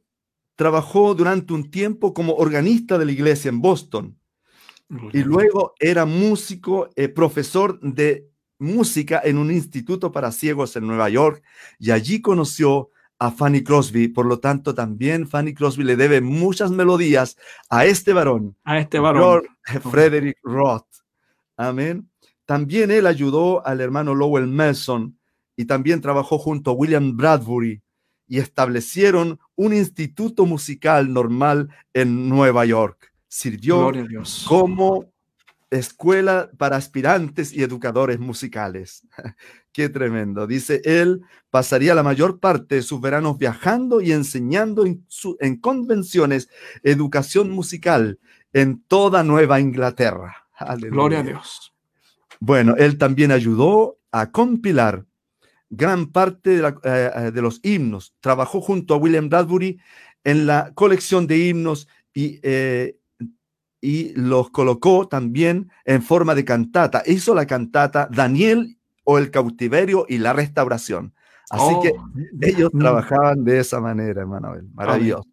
trabajó 0.56 1.14
durante 1.14 1.52
un 1.52 1.70
tiempo 1.70 2.14
como 2.14 2.34
organista 2.34 2.98
de 2.98 3.04
la 3.04 3.12
iglesia 3.12 3.48
en 3.48 3.60
Boston 3.60 4.18
y 5.12 5.22
luego 5.22 5.74
era 5.78 6.04
músico, 6.04 6.90
eh, 6.96 7.08
profesor 7.08 7.80
de 7.80 8.28
música 8.62 9.20
en 9.22 9.36
un 9.36 9.50
instituto 9.50 10.12
para 10.12 10.32
ciegos 10.32 10.76
en 10.76 10.86
Nueva 10.86 11.10
York 11.10 11.42
y 11.78 11.90
allí 11.90 12.20
conoció 12.22 12.90
a 13.18 13.30
Fanny 13.30 13.62
Crosby, 13.62 14.08
por 14.08 14.26
lo 14.26 14.40
tanto 14.40 14.74
también 14.74 15.28
Fanny 15.28 15.54
Crosby 15.54 15.84
le 15.84 15.96
debe 15.96 16.20
muchas 16.20 16.70
melodías 16.70 17.36
a 17.68 17.84
este 17.84 18.12
varón, 18.12 18.56
a 18.64 18.78
este 18.78 18.98
varón, 18.98 19.42
Frederick 19.90 20.38
Roth. 20.42 20.86
Amén. 21.56 22.10
También 22.46 22.90
él 22.90 23.06
ayudó 23.06 23.64
al 23.64 23.80
hermano 23.80 24.14
Lowell 24.14 24.48
Mason 24.48 25.18
y 25.56 25.66
también 25.66 26.00
trabajó 26.00 26.38
junto 26.38 26.70
a 26.72 26.74
William 26.74 27.16
Bradbury 27.16 27.82
y 28.26 28.38
establecieron 28.38 29.38
un 29.54 29.74
instituto 29.74 30.46
musical 30.46 31.12
normal 31.12 31.68
en 31.92 32.28
Nueva 32.28 32.64
York. 32.64 33.12
Sirvió 33.28 33.92
como 34.48 35.11
escuela 35.78 36.50
para 36.58 36.76
aspirantes 36.76 37.52
y 37.52 37.62
educadores 37.62 38.18
musicales. 38.18 39.06
Qué 39.72 39.88
tremendo. 39.88 40.46
Dice, 40.46 40.82
él 40.84 41.22
pasaría 41.50 41.94
la 41.94 42.02
mayor 42.02 42.40
parte 42.40 42.76
de 42.76 42.82
sus 42.82 43.00
veranos 43.00 43.38
viajando 43.38 44.00
y 44.00 44.12
enseñando 44.12 44.84
en, 44.84 45.06
en 45.40 45.56
convenciones 45.58 46.48
educación 46.82 47.50
musical 47.50 48.18
en 48.52 48.82
toda 48.82 49.22
Nueva 49.22 49.60
Inglaterra. 49.60 50.46
Gloria 50.78 51.20
a 51.20 51.22
Dios. 51.22 51.74
Bueno, 52.38 52.74
él 52.76 52.98
también 52.98 53.32
ayudó 53.32 53.98
a 54.10 54.30
compilar 54.30 55.06
gran 55.70 56.12
parte 56.12 56.60
de, 56.60 56.68
eh, 56.68 57.10
eh, 57.16 57.30
de, 57.32 57.42
los 57.42 57.60
himnos. 57.62 58.14
Trabajó 58.20 58.60
junto 58.60 58.94
a 58.94 58.98
William 58.98 59.28
Bradbury 59.28 59.80
en 60.22 60.46
la 60.46 60.72
colección 60.74 61.26
de 61.26 61.38
himnos 61.38 61.88
y, 62.12 62.40
eh, 62.42 62.98
y 63.82 64.14
los 64.14 64.50
colocó 64.50 65.08
también 65.08 65.70
en 65.84 66.02
forma 66.02 66.34
de 66.34 66.44
cantata. 66.44 67.02
Hizo 67.04 67.34
la 67.34 67.46
cantata 67.46 68.08
Daniel 68.10 68.78
o 69.04 69.18
el 69.18 69.30
cautiverio 69.30 70.06
y 70.08 70.18
la 70.18 70.32
restauración. 70.32 71.12
Así 71.50 71.74
que 71.82 71.90
oh, 71.90 72.08
ellos 72.40 72.70
trabajaban 72.78 73.44
de 73.44 73.58
esa 73.58 73.80
manera, 73.80 74.22
hermano. 74.22 74.54
Maravilloso. 74.72 75.28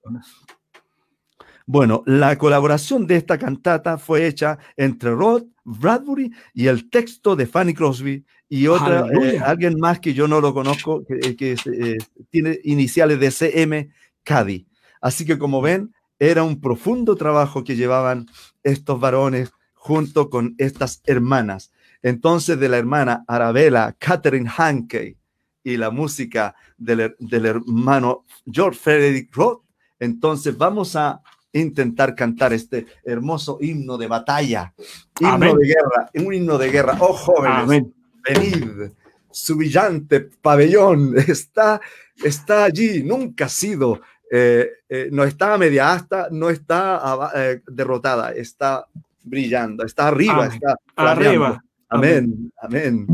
Bueno, 1.65 2.01
la 2.07 2.35
colaboración 2.39 3.05
de 3.05 3.15
esta 3.15 3.37
cantata 3.37 3.99
fue 3.99 4.25
hecha 4.25 4.57
entre 4.75 5.11
Rod 5.11 5.43
Bradbury 5.63 6.33
y 6.55 6.65
el 6.65 6.89
texto 6.89 7.35
de 7.35 7.45
Fanny 7.45 7.75
Crosby 7.75 8.25
y 8.49 8.65
otra, 8.65 9.05
eh, 9.21 9.39
alguien 9.39 9.79
más 9.79 9.99
que 9.99 10.15
yo 10.15 10.27
no 10.27 10.41
lo 10.41 10.55
conozco, 10.55 11.05
que, 11.05 11.27
eh, 11.39 11.97
tiene 12.31 12.59
iniciales 12.63 13.19
de 13.19 13.29
CM 13.29 13.91
Cady. 14.23 14.67
Así 14.99 15.25
que 15.25 15.37
como 15.37 15.61
ven, 15.61 15.93
era 16.19 16.43
un 16.43 16.59
profundo 16.59 17.15
trabajo 17.15 17.63
que 17.63 17.75
llevaban 17.75 18.27
estos 18.63 18.99
varones 18.99 19.51
junto 19.73 20.29
con 20.29 20.55
estas 20.57 21.01
hermanas. 21.05 21.71
Entonces, 22.01 22.59
de 22.59 22.69
la 22.69 22.77
hermana 22.77 23.23
Arabella 23.27 23.95
Catherine 23.97 24.49
Hankey 24.55 25.17
y 25.63 25.77
la 25.77 25.89
música 25.89 26.55
del, 26.77 27.15
del 27.19 27.45
hermano 27.45 28.25
George 28.45 28.79
Frederick 28.79 29.35
Roth, 29.35 29.63
entonces 29.99 30.57
vamos 30.57 30.95
a 30.95 31.21
intentar 31.51 32.15
cantar 32.15 32.53
este 32.53 32.85
hermoso 33.03 33.57
himno 33.61 33.97
de 33.97 34.07
batalla, 34.07 34.73
himno 35.19 35.55
de 35.55 35.67
guerra, 35.67 36.09
un 36.13 36.33
himno 36.33 36.57
de 36.57 36.71
guerra. 36.71 36.97
Oh 36.99 37.13
jóvenes, 37.13 37.85
venid, 38.27 38.91
su 39.31 39.55
brillante 39.55 40.21
pabellón 40.21 41.15
está, 41.27 41.81
está 42.23 42.65
allí, 42.65 43.03
nunca 43.03 43.45
ha 43.45 43.49
sido, 43.49 44.01
eh, 44.31 44.69
eh, 44.87 45.09
no 45.11 45.23
está 45.23 45.53
a 45.53 45.57
media 45.57 45.93
asta, 45.93 46.27
no 46.31 46.49
está 46.49 47.31
eh, 47.35 47.61
derrotada, 47.67 48.31
está 48.31 48.85
brillando, 49.23 49.85
está 49.85 50.07
arriba, 50.07 50.47
está 50.47 50.75
arriba. 50.95 51.63
Amén, 51.89 52.51
amén. 52.61 53.07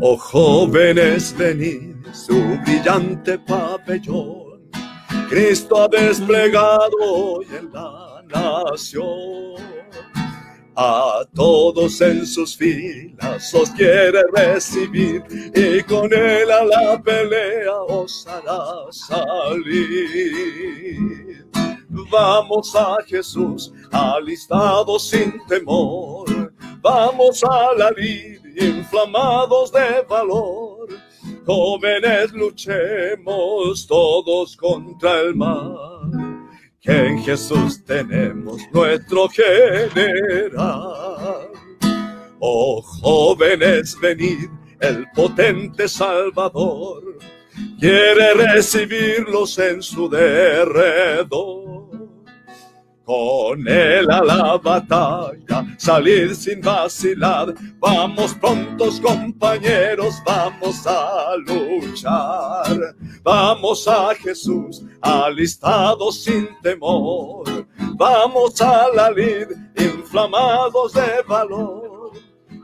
Oh 0.00 0.16
jóvenes, 0.16 1.34
venid, 1.36 1.96
su 2.12 2.40
brillante 2.64 3.38
pabellón 3.40 4.46
Cristo 5.28 5.82
ha 5.82 5.88
desplegado 5.88 6.92
hoy 7.00 7.46
en 7.58 7.72
la 7.72 8.22
nación. 8.28 9.75
A 10.76 11.24
todos 11.34 12.00
en 12.02 12.26
sus 12.26 12.56
filas 12.56 13.54
os 13.54 13.70
quiere 13.70 14.22
recibir 14.32 15.24
y 15.54 15.82
con 15.82 16.12
él 16.12 16.50
a 16.50 16.64
la 16.64 17.02
pelea 17.02 17.80
os 17.88 18.26
hará 18.26 18.84
salir. 18.90 19.64
Vamos 22.10 22.76
a 22.76 22.96
Jesús, 23.06 23.72
alistados 23.90 25.08
sin 25.08 25.40
temor. 25.46 26.52
Vamos 26.82 27.42
a 27.42 27.72
la 27.74 27.90
lid, 27.92 28.40
inflamados 28.56 29.72
de 29.72 30.02
valor 30.08 30.76
Jóvenes 31.46 32.32
luchemos 32.32 33.86
todos 33.86 34.56
contra 34.56 35.20
el 35.20 35.36
mal, 35.36 35.95
en 36.86 37.22
Jesús 37.22 37.84
tenemos 37.84 38.62
nuestro 38.72 39.28
general. 39.28 40.52
Oh 42.38 42.80
jóvenes, 42.82 43.96
venid, 44.00 44.48
el 44.80 45.06
potente 45.14 45.88
Salvador 45.88 47.18
quiere 47.80 48.34
recibirlos 48.34 49.58
en 49.58 49.82
su 49.82 50.08
derredor 50.08 51.95
con 53.06 53.68
él 53.68 54.10
a 54.10 54.20
la 54.20 54.58
batalla, 54.58 55.64
salir 55.78 56.34
sin 56.34 56.60
vacilar. 56.60 57.54
Vamos 57.78 58.34
prontos 58.34 59.00
compañeros, 59.00 60.20
vamos 60.26 60.84
a 60.84 61.36
luchar. 61.36 62.96
Vamos 63.22 63.86
a 63.86 64.12
Jesús, 64.16 64.82
alistados 65.00 66.24
sin 66.24 66.48
temor. 66.62 67.44
Vamos 67.94 68.60
a 68.60 68.88
la 68.92 69.12
lid, 69.12 69.46
inflamados 69.78 70.92
de 70.92 71.22
valor. 71.28 72.10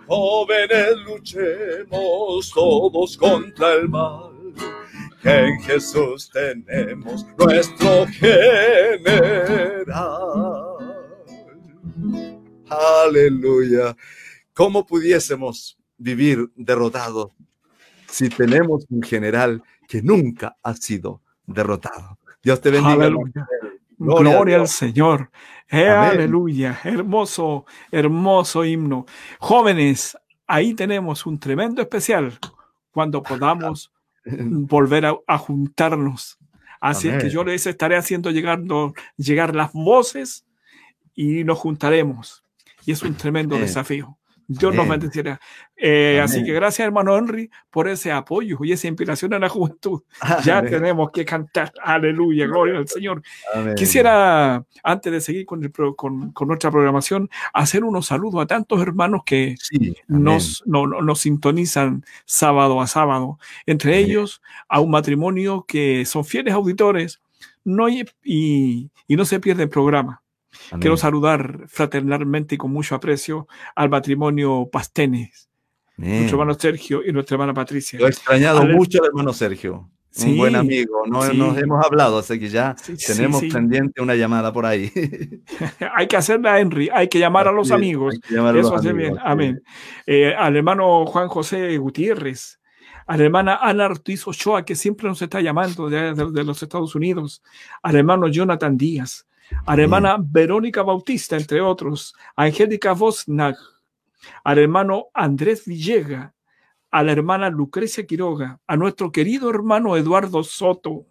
jóvenes 0.09 0.97
luchemos 1.07 2.51
todos 2.51 3.17
contra 3.17 3.75
el 3.75 3.89
mal. 3.89 4.32
En 5.25 5.61
Jesús 5.61 6.31
tenemos 6.33 7.25
nuestro 7.39 8.07
general. 8.07 9.13
Aleluya. 12.69 13.97
¿Cómo 14.53 14.85
pudiésemos 14.85 15.79
vivir 15.97 16.51
derrotados 16.57 17.31
si 18.09 18.29
tenemos 18.29 18.85
un 18.91 19.03
general 19.03 19.63
que 19.87 20.03
nunca 20.03 20.57
ha 20.63 20.75
sido 20.75 21.21
derrotado? 21.47 22.19
Dios 22.43 22.61
te 22.61 22.71
bendiga. 22.71 22.95
Aleluya. 22.95 23.47
Gloria, 23.99 24.57
al 24.57 24.67
Señor. 24.67 25.31
Eh, 25.71 25.89
aleluya. 25.89 26.81
Hermoso, 26.83 27.65
hermoso 27.93 28.65
himno. 28.65 29.07
Jóvenes, 29.39 30.19
ahí 30.49 30.75
tenemos 30.75 31.25
un 31.27 31.39
tremendo 31.39 31.81
especial 31.81 32.37
cuando 32.91 33.23
podamos 33.23 33.93
volver 34.25 35.07
a, 35.27 35.39
juntarnos. 35.39 36.39
Así 36.81 37.09
es 37.09 37.23
que 37.23 37.31
yo 37.31 37.45
les 37.45 37.67
estaré 37.67 37.97
haciendo 37.97 38.31
llegar, 38.31 38.61
llegar 39.17 39.55
las 39.55 39.73
voces 39.73 40.45
y 41.15 41.45
nos 41.45 41.59
juntaremos. 41.59 42.45
Y 42.85 42.93
es 42.93 43.03
un 43.03 43.15
tremendo 43.15 43.57
desafío. 43.57 44.19
Dios 44.47 44.75
nos 44.75 44.89
bendecirá. 44.89 45.41
Eh, 45.77 46.21
así 46.23 46.45
que 46.45 46.53
gracias, 46.53 46.87
hermano 46.87 47.17
Henry, 47.17 47.51
por 47.71 47.89
ese 47.89 48.13
apoyo 48.13 48.59
y 48.63 48.73
esa 48.73 48.87
inspiración 48.87 49.35
a 49.35 49.39
la 49.39 49.49
juventud. 49.49 50.03
Ya 50.45 50.63
tenemos 50.63 51.11
que 51.11 51.25
cantar. 51.25 51.73
Aleluya, 51.83 52.47
gloria 52.47 52.79
al 52.79 52.89
Señor. 52.89 53.23
Quisiera, 53.77 54.65
antes 54.83 55.13
de 55.13 55.21
seguir 55.21 55.47
con, 55.47 55.63
el, 55.65 55.73
con, 55.73 56.33
con, 56.33 56.49
nuestra 56.49 56.71
programación, 56.71 57.29
hacer 57.53 57.85
unos 57.85 58.07
saludos 58.07 58.43
a 58.43 58.47
tantos 58.47 58.81
hermanos 58.81 59.23
que 59.25 59.57
nos, 60.07 60.63
no, 60.67 60.87
nos 60.87 61.21
sintonizan 61.21 62.05
sábado 62.25 62.81
a 62.81 62.87
sábado. 62.87 63.39
Entre 63.67 63.99
ellos, 63.99 64.43
a 64.69 64.81
un 64.81 64.91
matrimonio 64.91 65.65
que 65.67 66.05
son 66.05 66.25
fieles 66.25 66.55
auditores 66.55 67.21
no, 67.65 67.89
y, 67.89 68.05
y, 68.25 68.91
y 69.07 69.17
no 69.17 69.25
se 69.25 69.41
pierde 69.41 69.65
el 69.65 69.69
programa. 69.69 70.22
Quiero 70.81 70.97
saludar 70.97 71.65
fraternalmente 71.67 72.55
y 72.55 72.59
con 72.59 72.73
mucho 72.73 72.95
aprecio 72.95 73.47
al 73.75 73.88
matrimonio 73.88 74.69
Pastenes, 74.71 75.49
nuestro 75.97 76.38
hermano 76.38 76.59
Sergio 76.59 77.03
y 77.07 77.12
nuestra 77.12 77.35
hermana 77.35 77.55
Patricia. 77.55 77.99
Lo 77.99 78.07
he 78.07 78.11
extrañado 78.11 78.65
mucho 78.65 79.01
al 79.03 79.09
hermano 79.09 79.33
Sergio. 79.33 79.91
un 80.25 80.37
buen 80.37 80.57
amigo, 80.57 81.05
no 81.07 81.33
nos 81.33 81.59
hemos 81.59 81.85
hablado, 81.85 82.19
así 82.19 82.38
que 82.38 82.49
ya 82.49 82.77
tenemos 83.07 83.43
pendiente 83.45 84.03
una 84.03 84.15
llamada 84.15 84.53
por 84.53 84.67
ahí. 84.67 84.93
hay 85.95 86.07
que 86.07 86.17
hacerla, 86.17 86.61
Henry, 86.61 86.91
hay 86.93 87.09
que 87.09 87.19
llamar 87.19 87.49
a 87.49 87.53
los 87.53 87.71
amigos. 87.71 88.19
Eso 88.29 88.75
hace 88.75 88.93
bien, 88.93 89.17
amén. 89.23 89.62
Eh, 90.07 90.35
al 90.35 90.57
hermano 90.57 91.07
Juan 91.07 91.29
José 91.29 91.77
Gutiérrez, 91.79 92.61
a 93.07 93.17
la 93.17 93.25
hermana 93.25 93.57
Ana 93.57 93.87
Ortiz 93.87 94.27
Ochoa, 94.27 94.65
que 94.65 94.75
siempre 94.75 95.09
nos 95.09 95.21
está 95.23 95.41
llamando 95.41 95.88
de, 95.88 96.15
de 96.15 96.45
los 96.45 96.62
Estados 96.62 96.95
Unidos, 96.95 97.43
al 97.83 97.97
hermano 97.97 98.29
Jonathan 98.29 98.77
Díaz, 98.77 99.27
a 99.67 99.77
la 99.77 99.83
hermana 99.83 100.17
Verónica 100.19 100.83
Bautista, 100.83 101.37
entre 101.37 101.61
otros, 101.61 102.15
a 102.37 102.45
Angélica 102.45 102.93
Vosnag, 102.93 103.57
al 104.45 104.59
hermano 104.59 105.07
Andrés 105.15 105.65
Villega, 105.67 106.35
a 106.91 107.03
la 107.03 107.13
hermana 107.13 107.49
Lucrecia 107.51 108.07
Quiroga, 108.07 108.61
a 108.67 108.77
nuestro 108.77 109.11
querido 109.11 109.51
hermano 109.51 109.97
Eduardo 109.97 110.45
Soto, 110.45 111.07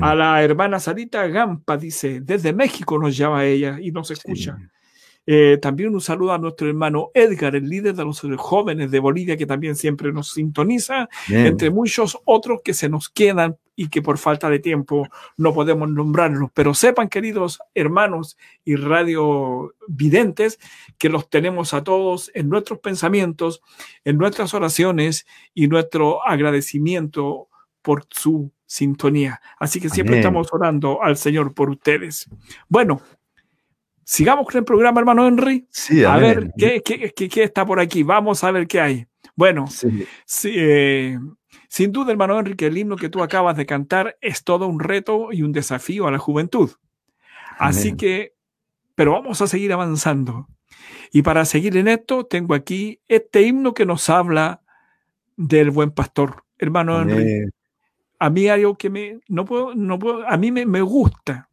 a 0.00 0.14
la 0.14 0.42
hermana 0.42 0.80
Sarita 0.80 1.26
Gampa, 1.26 1.76
dice, 1.76 2.20
desde 2.20 2.52
México 2.52 2.98
nos 2.98 3.16
llama 3.16 3.44
ella 3.44 3.78
y 3.80 3.90
nos 3.90 4.10
escucha. 4.10 4.58
Eh, 5.26 5.58
también 5.60 5.92
un 5.92 6.00
saludo 6.00 6.32
a 6.32 6.38
nuestro 6.38 6.68
hermano 6.68 7.10
Edgar, 7.12 7.54
el 7.54 7.68
líder 7.68 7.94
de 7.94 8.04
los 8.04 8.22
jóvenes 8.38 8.90
de 8.90 8.98
Bolivia, 8.98 9.36
que 9.36 9.44
también 9.44 9.76
siempre 9.76 10.10
nos 10.12 10.32
sintoniza, 10.32 11.08
entre 11.28 11.70
muchos 11.70 12.18
otros 12.24 12.60
que 12.64 12.72
se 12.72 12.88
nos 12.88 13.10
quedan 13.10 13.56
y 13.78 13.90
que 13.90 14.02
por 14.02 14.18
falta 14.18 14.50
de 14.50 14.58
tiempo 14.58 15.08
no 15.36 15.54
podemos 15.54 15.88
nombrarlos. 15.88 16.50
Pero 16.52 16.74
sepan, 16.74 17.08
queridos 17.08 17.60
hermanos 17.76 18.36
y 18.64 18.74
radiovidentes, 18.74 20.58
que 20.98 21.08
los 21.08 21.30
tenemos 21.30 21.72
a 21.74 21.84
todos 21.84 22.32
en 22.34 22.48
nuestros 22.48 22.80
pensamientos, 22.80 23.62
en 24.04 24.18
nuestras 24.18 24.52
oraciones 24.52 25.28
y 25.54 25.68
nuestro 25.68 26.26
agradecimiento 26.26 27.48
por 27.80 28.04
su 28.10 28.50
sintonía. 28.66 29.40
Así 29.60 29.80
que 29.80 29.90
siempre 29.90 30.16
estamos 30.16 30.48
orando 30.52 31.00
al 31.00 31.16
Señor 31.16 31.54
por 31.54 31.70
ustedes. 31.70 32.28
Bueno, 32.68 33.00
Sigamos 34.10 34.46
con 34.46 34.56
el 34.56 34.64
programa, 34.64 35.00
hermano 35.00 35.28
Henry. 35.28 35.68
Sí, 35.70 36.02
a 36.02 36.16
ver 36.16 36.50
¿qué, 36.56 36.80
qué, 36.82 37.12
qué, 37.12 37.42
está 37.42 37.66
por 37.66 37.78
aquí. 37.78 38.02
Vamos 38.02 38.42
a 38.42 38.50
ver 38.50 38.66
qué 38.66 38.80
hay. 38.80 39.06
Bueno, 39.36 39.66
eh, 40.44 41.18
sin 41.68 41.92
duda, 41.92 42.12
hermano 42.12 42.38
Henry, 42.38 42.54
que 42.54 42.66
el 42.66 42.78
himno 42.78 42.96
que 42.96 43.08
tú 43.08 43.22
acabas 43.22 43.56
de 43.56 43.66
cantar 43.66 44.16
es 44.20 44.44
todo 44.44 44.66
un 44.66 44.80
reto 44.80 45.32
y 45.32 45.42
un 45.42 45.52
desafío 45.52 46.06
a 46.06 46.10
la 46.10 46.18
juventud. 46.18 46.70
Así 47.58 47.96
que, 47.96 48.34
pero 48.94 49.12
vamos 49.12 49.42
a 49.42 49.46
seguir 49.46 49.72
avanzando. 49.72 50.48
Y 51.12 51.22
para 51.22 51.44
seguir 51.44 51.76
en 51.76 51.88
esto, 51.88 52.24
tengo 52.26 52.54
aquí 52.54 53.00
este 53.08 53.42
himno 53.42 53.74
que 53.74 53.86
nos 53.86 54.08
habla 54.10 54.62
del 55.36 55.70
buen 55.70 55.90
pastor, 55.90 56.44
hermano 56.58 57.00
Henry. 57.00 57.50
A 58.20 58.30
mí 58.30 58.48
algo 58.48 58.76
que 58.76 58.90
me, 58.90 59.20
no 59.28 59.44
puedo, 59.44 59.74
no 59.74 59.98
puedo, 59.98 60.28
a 60.28 60.36
mí 60.36 60.50
me, 60.52 60.66
me 60.66 60.82
gusta 60.82 61.48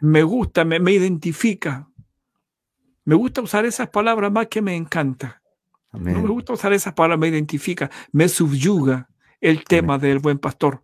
me 0.00 0.22
gusta, 0.22 0.64
me, 0.64 0.92
identifica. 0.92 1.88
Me 3.04 3.14
gusta 3.14 3.42
usar 3.42 3.66
esas 3.66 3.88
palabras 3.90 4.32
más 4.32 4.48
que 4.48 4.62
me 4.62 4.74
encanta. 4.74 5.42
No 5.98 6.22
me 6.22 6.28
gusta 6.28 6.52
usar 6.52 6.72
esas 6.72 6.94
palabras, 6.94 7.18
me 7.18 7.28
identifica, 7.28 7.90
me 8.12 8.28
subyuga 8.28 9.08
el 9.40 9.64
tema 9.64 9.98
del 9.98 10.18
buen 10.18 10.38
pastor, 10.38 10.82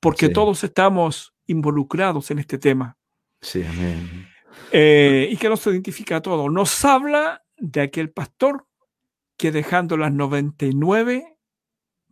porque 0.00 0.28
todos 0.28 0.64
estamos 0.64 1.34
involucrados 1.46 2.30
en 2.30 2.38
este 2.38 2.58
tema. 2.58 2.96
Sí, 3.40 3.64
amén. 3.64 4.28
Eh, 4.70 5.28
y 5.30 5.36
que 5.36 5.48
nos 5.48 5.66
identifica 5.66 6.16
a 6.16 6.22
todos. 6.22 6.50
Nos 6.50 6.84
habla 6.84 7.42
de 7.56 7.80
aquel 7.80 8.10
pastor 8.10 8.66
que 9.36 9.50
dejando 9.52 9.96
las 9.96 10.12
99 10.12 11.36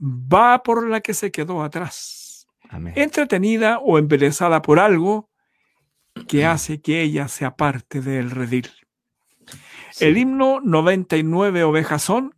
va 0.02 0.62
por 0.62 0.88
la 0.88 1.00
que 1.00 1.14
se 1.14 1.30
quedó 1.30 1.62
atrás. 1.62 2.46
Entretenida 2.94 3.78
o 3.78 3.98
embelesada 3.98 4.62
por 4.62 4.78
algo, 4.78 5.28
que 6.28 6.44
hace 6.44 6.80
que 6.80 7.02
ella 7.02 7.28
sea 7.28 7.56
parte 7.56 8.00
del 8.00 8.30
redil. 8.30 8.70
El 9.98 10.18
himno 10.18 10.60
99 10.60 11.64
ovejas 11.64 12.02
son, 12.02 12.34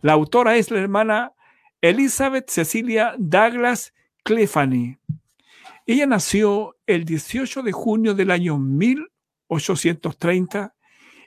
la 0.00 0.12
autora 0.12 0.56
es 0.56 0.70
la 0.70 0.78
hermana 0.80 1.32
Elizabeth 1.80 2.50
Cecilia 2.50 3.14
Douglas 3.18 3.94
Clefany. 4.24 4.98
Ella 5.86 6.06
nació 6.06 6.76
el 6.86 7.04
18 7.04 7.62
de 7.62 7.72
junio 7.72 8.14
del 8.14 8.30
año 8.30 8.58
1830 8.58 10.74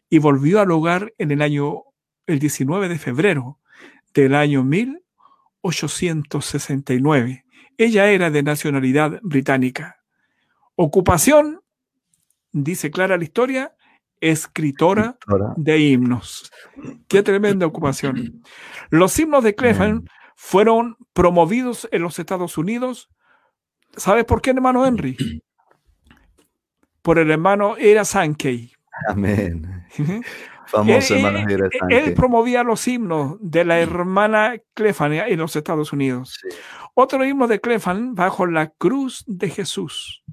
y 0.10 0.20
volvió 0.20 0.60
al 0.60 0.72
hogar 0.72 1.14
en 1.18 1.32
el 1.32 1.42
año 1.42 1.84
el 2.28 2.38
19 2.40 2.90
de 2.90 3.00
febrero 3.00 3.58
del 4.14 4.36
año 4.36 4.64
1869. 4.64 7.46
Ella 7.78 8.12
era 8.12 8.30
de 8.30 8.44
nacionalidad 8.44 9.20
británica. 9.24 10.04
Ocupación 10.76 11.62
dice 12.52 12.92
clara 12.92 13.18
la 13.18 13.24
historia, 13.24 13.74
escritora, 14.22 15.18
de 15.58 15.80
himnos. 15.80 16.52
Qué 17.08 17.24
tremenda 17.24 17.66
ocupación. 17.66 18.42
Los 18.90 19.18
himnos 19.20 19.44
de 19.44 19.56
Clefan 19.56 20.06
fueron 20.36 20.96
promovidos 21.14 21.90
en 21.92 22.04
los 22.04 22.20
Estados 22.20 22.58
Unidos. 22.58 23.10
¿Sabes 23.98 24.26
por 24.26 24.42
qué, 24.42 24.52
hermano 24.52 24.86
Henry? 24.86 25.44
Por 27.02 27.20
el 27.20 27.32
hermano 27.32 27.76
Era 27.78 28.06
Sankey. 28.06 28.72
Amén. 29.08 29.86
Famoso 30.68 31.16
él, 31.16 31.26
hermano 31.26 31.50
Era 31.50 31.70
Sankey. 31.78 31.98
Él 31.98 32.14
promovía 32.14 32.64
los 32.64 32.88
himnos 32.88 33.38
de 33.42 33.66
la 33.66 33.80
hermana 33.80 34.56
Clefan 34.74 35.14
en 35.14 35.40
los 35.40 35.56
Estados 35.56 35.92
Unidos. 35.92 36.40
Otro 36.94 37.26
himno 37.26 37.48
de 37.48 37.60
Clefan 37.60 38.16
bajo 38.16 38.46
la 38.46 38.70
cruz 38.70 39.24
de 39.28 39.50
Jesús. 39.50 40.24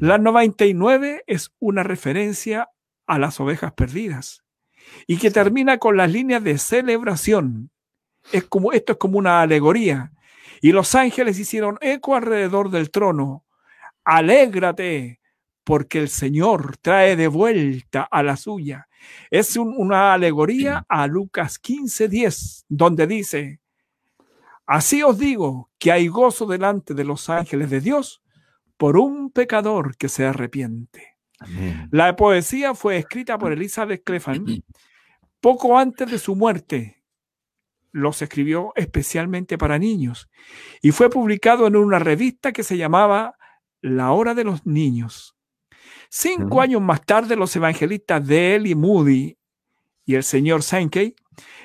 La 0.00 0.18
99 0.18 1.24
es 1.26 1.52
una 1.58 1.82
referencia 1.82 2.70
a 3.08 3.18
las 3.18 3.40
ovejas 3.40 3.72
perdidas 3.72 4.44
y 5.06 5.18
que 5.18 5.30
termina 5.30 5.78
con 5.78 5.96
las 5.96 6.10
líneas 6.10 6.42
de 6.44 6.58
celebración. 6.58 7.70
Es 8.32 8.44
como, 8.44 8.72
esto 8.72 8.92
es 8.92 8.98
como 8.98 9.18
una 9.18 9.42
alegoría. 9.42 10.12
Y 10.60 10.72
los 10.72 10.94
ángeles 10.94 11.38
hicieron 11.38 11.78
eco 11.80 12.14
alrededor 12.14 12.70
del 12.70 12.90
trono. 12.90 13.44
Alégrate, 14.04 15.20
porque 15.64 15.98
el 15.98 16.08
Señor 16.08 16.76
trae 16.78 17.16
de 17.16 17.28
vuelta 17.28 18.08
a 18.10 18.22
la 18.22 18.36
suya. 18.36 18.88
Es 19.30 19.56
una 19.56 20.12
alegoría 20.12 20.84
a 20.88 21.06
Lucas 21.06 21.58
15:10, 21.60 22.64
donde 22.68 23.06
dice, 23.06 23.60
Así 24.66 25.02
os 25.02 25.18
digo 25.18 25.70
que 25.78 25.92
hay 25.92 26.08
gozo 26.08 26.46
delante 26.46 26.92
de 26.92 27.04
los 27.04 27.30
ángeles 27.30 27.70
de 27.70 27.80
Dios 27.80 28.22
por 28.76 28.98
un 28.98 29.30
pecador 29.30 29.96
que 29.96 30.08
se 30.08 30.26
arrepiente. 30.26 31.17
La 31.90 32.16
poesía 32.16 32.74
fue 32.74 32.98
escrita 32.98 33.38
por 33.38 33.52
Elizabeth 33.52 34.02
Clefan 34.04 34.44
Poco 35.40 35.78
antes 35.78 36.10
de 36.10 36.18
su 36.18 36.34
muerte, 36.34 37.04
los 37.92 38.20
escribió 38.22 38.72
especialmente 38.76 39.56
para 39.56 39.78
niños 39.78 40.28
y 40.82 40.90
fue 40.90 41.10
publicado 41.10 41.66
en 41.66 41.76
una 41.76 41.98
revista 41.98 42.52
que 42.52 42.62
se 42.62 42.76
llamaba 42.76 43.36
La 43.80 44.12
Hora 44.12 44.34
de 44.34 44.44
los 44.44 44.66
Niños. 44.66 45.36
Cinco 46.10 46.60
años 46.60 46.80
más 46.80 47.04
tarde, 47.04 47.36
los 47.36 47.54
evangelistas 47.54 48.26
de 48.26 48.56
él 48.56 48.66
y 48.66 48.74
Moody 48.74 49.36
y 50.04 50.14
el 50.14 50.22
señor 50.22 50.62
Sankey 50.62 51.14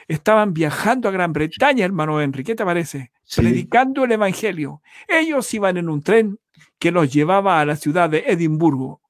estaban 0.07 0.53
viajando 0.53 1.07
a 1.07 1.12
Gran 1.12 1.33
Bretaña, 1.33 1.86
hermano 1.86 2.19
Henry. 2.21 2.43
¿Qué 2.43 2.55
te 2.55 2.65
parece? 2.65 3.12
Predicando 3.36 4.03
el 4.03 4.12
evangelio. 4.12 4.81
Ellos 5.07 5.51
iban 5.53 5.77
en 5.77 5.89
un 5.89 6.01
tren 6.01 6.38
que 6.77 6.91
los 6.91 7.12
llevaba 7.12 7.59
a 7.59 7.65
la 7.65 7.75
ciudad 7.75 8.09
de 8.09 8.25
Edimburgo. 8.27 9.01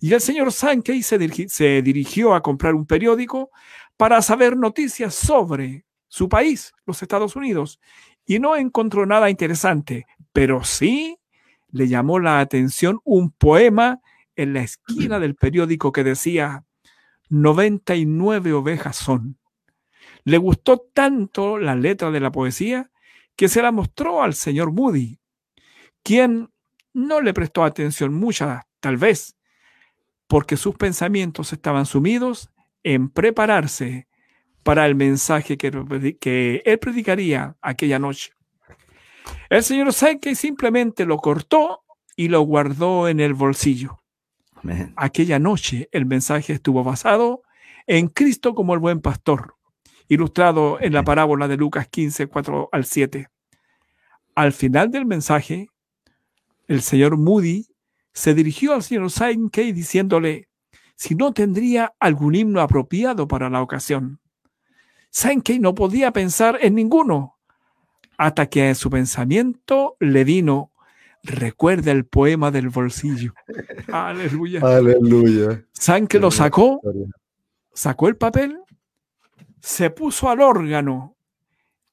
Y 0.00 0.12
el 0.12 0.20
señor 0.20 0.52
Sankey 0.52 1.02
se, 1.02 1.18
dirigió 1.82 2.34
a 2.34 2.42
comprar 2.42 2.74
un 2.74 2.86
periódico 2.86 3.50
para 3.96 4.22
saber 4.22 4.56
noticias 4.56 5.14
sobre 5.14 5.84
su 6.06 6.28
país, 6.28 6.72
los 6.86 7.02
Estados 7.02 7.36
Unidos, 7.36 7.80
y 8.24 8.38
no 8.38 8.56
encontró 8.56 9.06
nada 9.06 9.30
interesante, 9.30 10.06
pero 10.32 10.64
sí 10.64 11.18
le 11.70 11.88
llamó 11.88 12.18
la 12.18 12.40
atención 12.40 13.00
un 13.04 13.30
poema 13.30 14.00
en 14.36 14.54
la 14.54 14.62
esquina 14.62 15.18
del 15.18 15.34
periódico 15.34 15.92
que 15.92 16.04
decía 16.04 16.64
99 17.28 18.52
ovejas 18.52 18.96
son. 18.96 19.38
Le 20.24 20.38
gustó 20.38 20.78
tanto 20.92 21.58
la 21.58 21.74
letra 21.74 22.10
de 22.10 22.20
la 22.20 22.30
poesía 22.30 22.90
que 23.36 23.48
se 23.48 23.62
la 23.62 23.72
mostró 23.72 24.22
al 24.22 24.34
señor 24.34 24.72
Moody, 24.72 25.20
quien 26.02 26.50
no 26.92 27.20
le 27.20 27.32
prestó 27.34 27.64
atención 27.64 28.12
mucha, 28.12 28.66
tal 28.80 28.96
vez, 28.96 29.37
porque 30.28 30.56
sus 30.56 30.76
pensamientos 30.76 31.52
estaban 31.52 31.86
sumidos 31.86 32.50
en 32.84 33.08
prepararse 33.08 34.06
para 34.62 34.86
el 34.86 34.94
mensaje 34.94 35.56
que, 35.56 36.16
que 36.20 36.62
él 36.64 36.78
predicaría 36.78 37.56
aquella 37.62 37.98
noche. 37.98 38.32
El 39.48 39.62
señor 39.62 39.92
Sankey 39.92 40.34
simplemente 40.34 41.06
lo 41.06 41.16
cortó 41.16 41.82
y 42.14 42.28
lo 42.28 42.42
guardó 42.42 43.08
en 43.08 43.20
el 43.20 43.34
bolsillo. 43.34 43.98
Aquella 44.96 45.38
noche 45.38 45.88
el 45.92 46.04
mensaje 46.04 46.52
estuvo 46.52 46.84
basado 46.84 47.42
en 47.86 48.08
Cristo 48.08 48.54
como 48.54 48.74
el 48.74 48.80
buen 48.80 49.00
pastor, 49.00 49.54
ilustrado 50.08 50.78
en 50.80 50.92
la 50.92 51.04
parábola 51.04 51.48
de 51.48 51.56
Lucas 51.56 51.88
15, 51.88 52.26
4 52.26 52.68
al 52.70 52.84
7. 52.84 53.28
Al 54.34 54.52
final 54.52 54.90
del 54.90 55.06
mensaje, 55.06 55.68
el 56.66 56.82
señor 56.82 57.16
Moody 57.16 57.66
se 58.12 58.34
dirigió 58.34 58.74
al 58.74 58.82
señor 58.82 59.10
Sankey 59.10 59.72
diciéndole 59.72 60.48
si 60.96 61.14
no 61.14 61.32
tendría 61.32 61.94
algún 62.00 62.34
himno 62.34 62.60
apropiado 62.60 63.28
para 63.28 63.48
la 63.48 63.62
ocasión. 63.62 64.20
Sankey 65.10 65.58
no 65.58 65.74
podía 65.74 66.12
pensar 66.12 66.58
en 66.60 66.74
ninguno, 66.74 67.38
hasta 68.16 68.46
que 68.46 68.68
en 68.68 68.74
su 68.74 68.90
pensamiento 68.90 69.96
le 70.00 70.24
vino 70.24 70.72
recuerda 71.22 71.92
el 71.92 72.04
poema 72.04 72.50
del 72.50 72.68
bolsillo. 72.68 73.32
Aleluya. 73.92 74.60
Aleluya. 74.60 75.64
Sankey 75.72 76.20
lo 76.20 76.30
sacó, 76.30 76.80
sacó 77.72 78.08
el 78.08 78.16
papel, 78.16 78.58
se 79.60 79.90
puso 79.90 80.28
al 80.30 80.40
órgano 80.40 81.16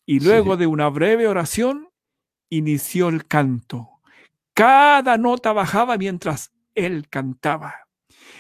y 0.06 0.20
luego 0.20 0.58
de 0.58 0.68
una 0.68 0.90
breve 0.90 1.28
oración 1.28 1.90
inició 2.50 3.10
el 3.10 3.26
canto. 3.26 3.95
Cada 4.56 5.18
nota 5.18 5.52
bajaba 5.52 5.98
mientras 5.98 6.54
él 6.76 7.08
cantaba. 7.10 7.76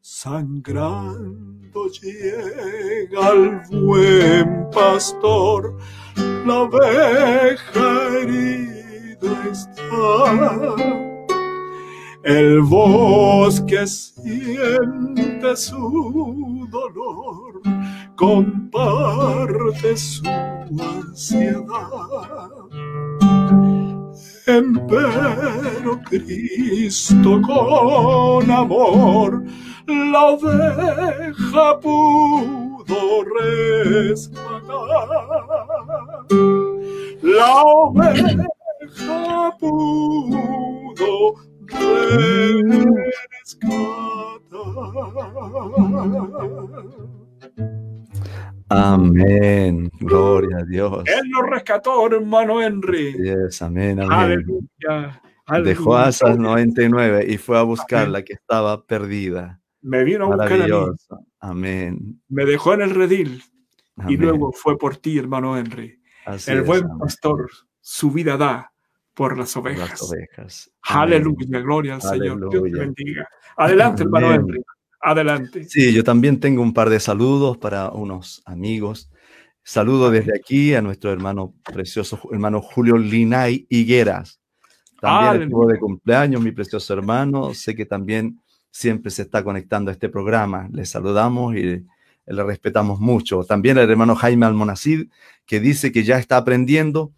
Sangrando 0.00 1.86
llega 2.02 3.26
al 3.26 3.60
buen 3.70 4.70
pastor, 4.70 5.76
la 6.46 6.62
oveja 6.62 8.18
herida 8.18 9.32
está. 9.50 10.74
El 12.22 12.60
bosque 12.60 13.86
siente 13.86 15.56
su 15.56 16.68
dolor, 16.70 17.62
comparte 18.20 19.96
su 19.96 20.22
ansiedad. 20.28 21.64
Empero 24.46 25.98
Cristo 26.04 27.40
con 27.40 28.50
amor 28.50 29.42
la 29.86 30.26
oveja 30.32 31.80
pudo 31.80 33.24
rescatar. 33.40 34.68
La 37.22 37.62
oveja 37.62 39.56
pudo 39.58 41.34
Amén, 48.70 49.90
gloria 49.98 50.58
a 50.58 50.64
Dios. 50.64 51.04
Él 51.06 51.28
lo 51.30 51.42
rescató, 51.42 52.06
hermano 52.06 52.62
Henry. 52.62 53.14
Yes, 53.14 53.60
amén, 53.62 54.00
amén. 54.00 54.12
Aleluya, 54.12 55.22
Dejó 55.64 55.96
a 55.96 56.08
esas 56.10 56.38
99 56.38 57.26
y 57.28 57.36
fue 57.36 57.58
a 57.58 57.62
buscar 57.62 58.08
la 58.08 58.22
que 58.22 58.34
estaba 58.34 58.86
perdida. 58.86 59.60
Me 59.82 60.04
vino 60.04 60.26
a 60.26 60.36
buscar 60.36 60.62
a 60.62 60.66
mí. 60.66 60.86
Amén. 61.40 62.22
Me 62.28 62.44
dejó 62.44 62.74
en 62.74 62.82
el 62.82 62.90
redil 62.90 63.42
y 64.08 64.16
luego 64.16 64.52
fue 64.52 64.78
por 64.78 64.96
ti, 64.96 65.18
hermano 65.18 65.58
Henry. 65.58 66.00
el 66.46 66.62
buen 66.62 66.86
pastor 66.98 67.50
su 67.80 68.12
vida 68.12 68.36
da 68.36 68.72
por 69.14 69.36
las 69.36 69.56
ovejas. 69.56 70.70
Aleluya, 70.82 71.58
gloria 71.60 71.94
al 71.96 72.02
Señor. 72.02 72.48
Dios 72.50 72.62
te 72.62 72.78
bendiga. 72.78 73.28
Adelante, 73.56 74.04
hermano 74.04 74.32
Henry. 74.32 74.62
Adelante. 75.00 75.64
Sí, 75.64 75.92
yo 75.92 76.04
también 76.04 76.40
tengo 76.40 76.62
un 76.62 76.74
par 76.74 76.90
de 76.90 77.00
saludos 77.00 77.56
para 77.56 77.90
unos 77.90 78.42
amigos. 78.44 79.10
Saludo 79.62 80.10
desde 80.10 80.36
aquí 80.36 80.74
a 80.74 80.82
nuestro 80.82 81.12
hermano 81.12 81.54
precioso, 81.64 82.20
hermano 82.32 82.60
Julio 82.60 82.98
Linay 82.98 83.66
Higueras. 83.68 84.40
También 85.00 85.44
estuvo 85.44 85.66
de 85.66 85.78
cumpleaños, 85.78 86.42
mi 86.42 86.52
precioso 86.52 86.92
hermano. 86.92 87.54
Sé 87.54 87.74
que 87.74 87.86
también 87.86 88.40
siempre 88.70 89.10
se 89.10 89.22
está 89.22 89.42
conectando 89.42 89.90
a 89.90 89.92
este 89.92 90.08
programa. 90.08 90.68
Les 90.72 90.90
saludamos 90.90 91.56
y 91.56 91.62
le 92.26 92.42
respetamos 92.44 93.00
mucho. 93.00 93.44
También 93.44 93.78
el 93.78 93.90
hermano 93.90 94.14
Jaime 94.14 94.46
Almonacid, 94.46 95.08
que 95.46 95.60
dice 95.60 95.92
que 95.92 96.04
ya 96.04 96.18
está 96.18 96.36
aprendiendo 96.36 97.12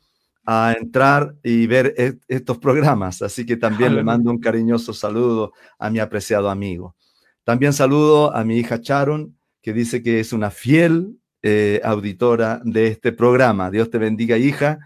a 0.45 0.75
entrar 0.79 1.35
y 1.43 1.67
ver 1.67 1.95
e-, 1.97 2.19
estos 2.29 2.59
programas, 2.59 3.23
así 3.23 3.47
que 3.47 3.57
también 3.57 3.95
le 3.95 4.03
mando 4.03 4.31
un 4.31 4.41
cariñoso 4.41 4.93
saludo 4.93 5.53
a 5.79 5.91
mi 5.91 5.99
apreciado 5.99 6.51
amigo. 6.51 6.97
También 7.45 7.73
saludo 7.73 8.35
a 8.35 8.45
mi 8.45 8.59
hija 8.59 8.79
Sharon, 8.81 9.37
que 9.63 9.73
dice 9.73 10.03
que 10.03 10.21
es 10.21 10.33
una 10.33 10.51
fiel 10.51 11.19
eh, 11.43 11.81
auditora 11.83 12.61
de 12.65 12.87
este 12.87 13.13
programa. 13.13 13.71
Dios 13.71 13.91
te 13.91 13.99
bendiga, 13.99 14.39
hija. 14.39 14.79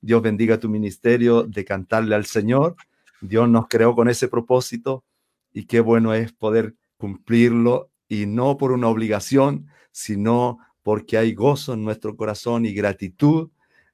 Dios 0.00 0.22
bendiga 0.22 0.58
tu 0.58 0.68
ministerio 0.68 1.42
de 1.42 1.64
cantarle 1.64 2.14
al 2.14 2.24
Señor. 2.24 2.76
Dios 3.20 3.48
nos 3.48 3.68
creó 3.68 3.94
con 3.94 4.08
ese 4.08 4.28
propósito 4.28 5.04
y 5.52 5.64
qué 5.64 5.80
bueno 5.80 6.14
es 6.14 6.32
poder 6.32 6.74
cumplirlo 6.96 7.90
y 8.08 8.26
no 8.26 8.56
por 8.56 8.72
una 8.72 8.88
obligación, 8.88 9.66
sino 9.92 10.58
porque 10.82 11.18
hay 11.18 11.34
gozo 11.34 11.74
en 11.74 11.84
nuestro 11.84 12.16
corazón 12.16 12.64
y 12.64 12.72
gratitud 12.72 13.50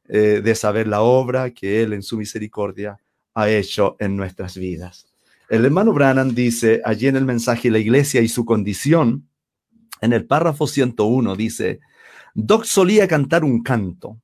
eh, 0.06 0.40
de 0.44 0.54
saber 0.54 0.86
la 0.86 1.02
obra 1.02 1.50
que 1.50 1.82
Él 1.82 1.94
en 1.94 2.02
su 2.02 2.16
misericordia 2.16 2.98
ha 3.34 3.48
hecho 3.50 3.96
en 3.98 4.16
nuestras 4.16 4.56
vidas. 4.56 5.13
El 5.48 5.64
hermano 5.64 5.92
Branham 5.92 6.34
dice 6.34 6.80
allí 6.84 7.06
en 7.06 7.16
el 7.16 7.24
mensaje 7.24 7.70
La 7.70 7.78
iglesia 7.78 8.22
y 8.22 8.28
su 8.28 8.44
condición, 8.44 9.28
en 10.00 10.12
el 10.12 10.26
párrafo 10.26 10.66
101 10.66 11.36
dice, 11.36 11.80
Doc 12.34 12.64
solía 12.64 13.06
cantar 13.06 13.44
un 13.44 13.62
canto. 13.62 14.20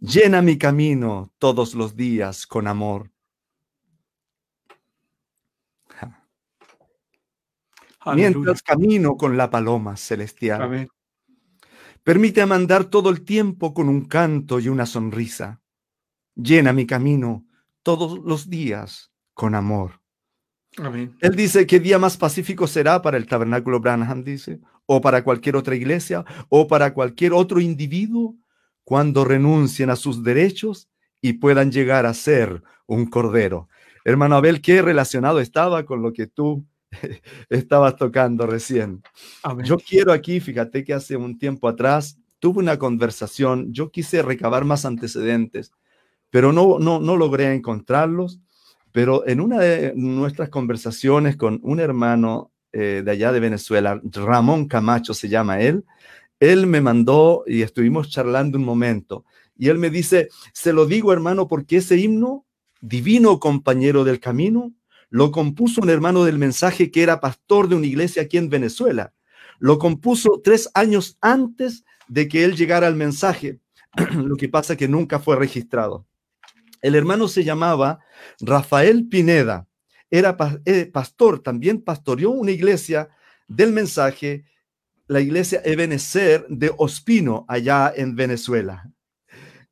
Llena 0.00 0.42
mi 0.42 0.56
camino 0.56 1.32
todos 1.38 1.74
los 1.74 1.96
días 1.96 2.46
con 2.46 2.66
amor. 2.66 3.10
Mientras 8.14 8.62
camino 8.62 9.16
con 9.16 9.36
la 9.36 9.50
paloma 9.50 9.96
celestial. 9.96 10.88
Permite 12.02 12.46
mandar 12.46 12.86
todo 12.86 13.10
el 13.10 13.22
tiempo 13.22 13.74
con 13.74 13.88
un 13.88 14.06
canto 14.06 14.60
y 14.60 14.68
una 14.68 14.86
sonrisa. 14.86 15.60
Llena 16.34 16.72
mi 16.72 16.86
camino 16.86 17.44
todos 17.82 18.18
los 18.24 18.48
días 18.48 19.12
con 19.38 19.54
amor. 19.54 20.00
Él 21.20 21.36
dice 21.36 21.64
que 21.64 21.78
día 21.78 21.96
más 21.96 22.16
pacífico 22.16 22.66
será 22.66 23.00
para 23.00 23.16
el 23.16 23.28
tabernáculo 23.28 23.78
Branham, 23.78 24.24
dice, 24.24 24.58
o 24.84 25.00
para 25.00 25.22
cualquier 25.22 25.54
otra 25.54 25.76
iglesia, 25.76 26.24
o 26.48 26.66
para 26.66 26.92
cualquier 26.92 27.32
otro 27.32 27.60
individuo, 27.60 28.34
cuando 28.82 29.24
renuncien 29.24 29.90
a 29.90 29.96
sus 29.96 30.24
derechos 30.24 30.88
y 31.20 31.34
puedan 31.34 31.70
llegar 31.70 32.04
a 32.04 32.14
ser 32.14 32.64
un 32.86 33.06
cordero. 33.06 33.68
Hermano 34.04 34.34
Abel, 34.34 34.60
¿qué 34.60 34.82
relacionado 34.82 35.38
estaba 35.38 35.84
con 35.84 36.02
lo 36.02 36.12
que 36.12 36.26
tú 36.26 36.66
estabas 37.48 37.94
tocando 37.94 38.44
recién? 38.44 39.04
Yo 39.62 39.78
quiero 39.78 40.12
aquí, 40.12 40.40
fíjate 40.40 40.82
que 40.82 40.94
hace 40.94 41.16
un 41.16 41.38
tiempo 41.38 41.68
atrás 41.68 42.18
tuve 42.40 42.58
una 42.58 42.76
conversación, 42.76 43.72
yo 43.72 43.92
quise 43.92 44.20
recabar 44.20 44.64
más 44.64 44.84
antecedentes, 44.84 45.70
pero 46.28 46.52
no, 46.52 46.80
no, 46.80 46.98
no 46.98 47.16
logré 47.16 47.54
encontrarlos 47.54 48.40
pero 48.98 49.24
en 49.28 49.40
una 49.40 49.60
de 49.60 49.92
nuestras 49.94 50.48
conversaciones 50.48 51.36
con 51.36 51.60
un 51.62 51.78
hermano 51.78 52.50
eh, 52.72 53.02
de 53.04 53.10
allá 53.12 53.30
de 53.30 53.38
Venezuela, 53.38 54.00
Ramón 54.02 54.66
Camacho 54.66 55.14
se 55.14 55.28
llama 55.28 55.60
él, 55.60 55.84
él 56.40 56.66
me 56.66 56.80
mandó 56.80 57.44
y 57.46 57.62
estuvimos 57.62 58.10
charlando 58.10 58.58
un 58.58 58.64
momento. 58.64 59.24
Y 59.56 59.68
él 59.68 59.78
me 59.78 59.90
dice, 59.90 60.30
se 60.52 60.72
lo 60.72 60.84
digo 60.84 61.12
hermano 61.12 61.46
porque 61.46 61.76
ese 61.76 61.96
himno, 61.96 62.44
divino 62.80 63.38
compañero 63.38 64.02
del 64.02 64.18
camino, 64.18 64.72
lo 65.10 65.30
compuso 65.30 65.80
un 65.80 65.90
hermano 65.90 66.24
del 66.24 66.38
mensaje 66.38 66.90
que 66.90 67.04
era 67.04 67.20
pastor 67.20 67.68
de 67.68 67.76
una 67.76 67.86
iglesia 67.86 68.22
aquí 68.22 68.36
en 68.36 68.50
Venezuela. 68.50 69.12
Lo 69.60 69.78
compuso 69.78 70.40
tres 70.42 70.68
años 70.74 71.16
antes 71.20 71.84
de 72.08 72.26
que 72.26 72.42
él 72.42 72.56
llegara 72.56 72.88
al 72.88 72.96
mensaje. 72.96 73.60
lo 74.12 74.34
que 74.34 74.48
pasa 74.48 74.76
que 74.76 74.88
nunca 74.88 75.20
fue 75.20 75.36
registrado. 75.36 76.04
El 76.80 76.94
hermano 76.94 77.28
se 77.28 77.44
llamaba 77.44 78.00
Rafael 78.40 79.08
Pineda, 79.08 79.66
era 80.10 80.36
eh, 80.64 80.86
pastor, 80.86 81.40
también 81.40 81.82
pastoreó 81.82 82.30
una 82.30 82.50
iglesia 82.50 83.10
del 83.46 83.72
mensaje, 83.72 84.44
la 85.06 85.20
iglesia 85.20 85.60
Ebenezer 85.64 86.46
de 86.48 86.72
Ospino, 86.76 87.44
allá 87.48 87.92
en 87.94 88.14
Venezuela. 88.14 88.90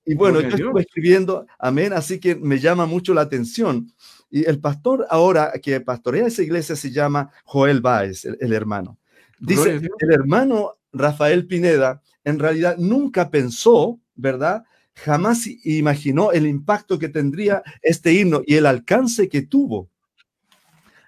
Y 0.05 0.15
bueno, 0.15 0.41
yo 0.41 0.49
estuve 0.49 0.83
escribiendo, 0.83 1.47
amén, 1.59 1.93
así 1.93 2.21
que 2.21 2.37
me 2.37 2.59
llama 2.59 2.87
mucho 2.87 3.13
la 3.13 3.23
atención. 3.23 3.93
Y 4.31 4.45
el 4.49 4.61
pastor 4.61 5.07
ahora 5.11 5.53
que 5.63 5.81
pastorea 5.81 6.27
esa 6.27 6.43
iglesia 6.43 6.77
se 6.77 6.91
llama 6.91 7.31
Joel 7.45 7.81
Baez, 7.81 8.25
el, 8.25 8.53
hermano. 8.53 8.99
Dice, 9.41 9.81
el 9.99 10.13
hermano 10.13 10.77
Rafael 10.93 11.47
Pineda 11.47 12.03
en 12.25 12.39
realidad 12.39 12.77
nunca 12.79 13.31
pensó, 13.31 14.01
¿verdad? 14.15 14.65
Jamás 14.97 15.47
imaginó 15.65 16.33
el 16.33 16.47
impacto 16.47 16.99
que 16.99 17.09
tendría 17.09 17.63
este 17.83 18.13
himno 18.15 18.43
y 18.47 18.55
el 18.55 18.67
alcance 18.67 19.29
que 19.29 19.43
tuvo. 19.43 19.91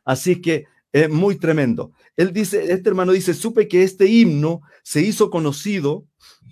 Así 0.05 0.41
que 0.41 0.67
es 0.93 1.11
muy 1.11 1.37
tremendo. 1.37 1.93
Él 2.17 2.33
dice, 2.33 2.73
este 2.73 2.89
hermano 2.89 3.13
dice, 3.13 3.35
supe 3.35 3.67
que 3.67 3.83
este 3.83 4.07
himno 4.07 4.63
se 4.83 5.01
hizo 5.03 5.31
conocido 5.31 6.07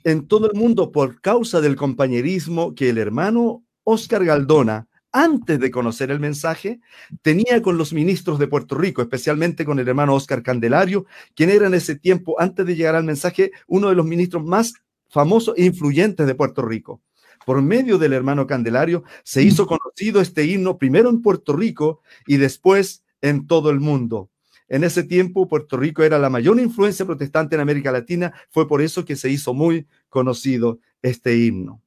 en 0.04 0.26
todo 0.26 0.50
el 0.50 0.58
mundo 0.58 0.92
por 0.92 1.20
causa 1.20 1.60
del 1.60 1.76
compañerismo 1.76 2.74
que 2.74 2.90
el 2.90 2.98
hermano 2.98 3.64
Oscar 3.84 4.24
Galdona, 4.24 4.88
antes 5.12 5.58
de 5.58 5.70
conocer 5.70 6.10
el 6.10 6.20
mensaje, 6.20 6.80
tenía 7.22 7.62
con 7.62 7.78
los 7.78 7.92
ministros 7.92 8.38
de 8.38 8.48
Puerto 8.48 8.76
Rico, 8.76 9.02
especialmente 9.02 9.64
con 9.64 9.78
el 9.78 9.88
hermano 9.88 10.14
Oscar 10.14 10.42
Candelario, 10.42 11.06
quien 11.34 11.50
era 11.50 11.66
en 11.66 11.74
ese 11.74 11.96
tiempo, 11.96 12.38
antes 12.40 12.66
de 12.66 12.76
llegar 12.76 12.94
al 12.94 13.04
mensaje, 13.04 13.52
uno 13.66 13.88
de 13.88 13.94
los 13.94 14.04
ministros 14.04 14.44
más 14.44 14.74
famosos 15.08 15.54
e 15.56 15.64
influyentes 15.64 16.26
de 16.26 16.34
Puerto 16.34 16.62
Rico 16.62 17.00
por 17.46 17.62
medio 17.62 17.96
del 17.96 18.12
hermano 18.12 18.48
Candelario, 18.48 19.04
se 19.22 19.40
hizo 19.40 19.68
conocido 19.68 20.20
este 20.20 20.44
himno 20.46 20.78
primero 20.78 21.08
en 21.08 21.22
Puerto 21.22 21.54
Rico 21.54 22.00
y 22.26 22.38
después 22.38 23.04
en 23.22 23.46
todo 23.46 23.70
el 23.70 23.78
mundo. 23.78 24.30
En 24.66 24.82
ese 24.82 25.04
tiempo, 25.04 25.46
Puerto 25.46 25.76
Rico 25.76 26.02
era 26.02 26.18
la 26.18 26.28
mayor 26.28 26.58
influencia 26.58 27.06
protestante 27.06 27.54
en 27.54 27.60
América 27.60 27.92
Latina. 27.92 28.34
Fue 28.50 28.66
por 28.66 28.82
eso 28.82 29.04
que 29.04 29.14
se 29.14 29.30
hizo 29.30 29.54
muy 29.54 29.86
conocido 30.08 30.80
este 31.02 31.38
himno. 31.38 31.80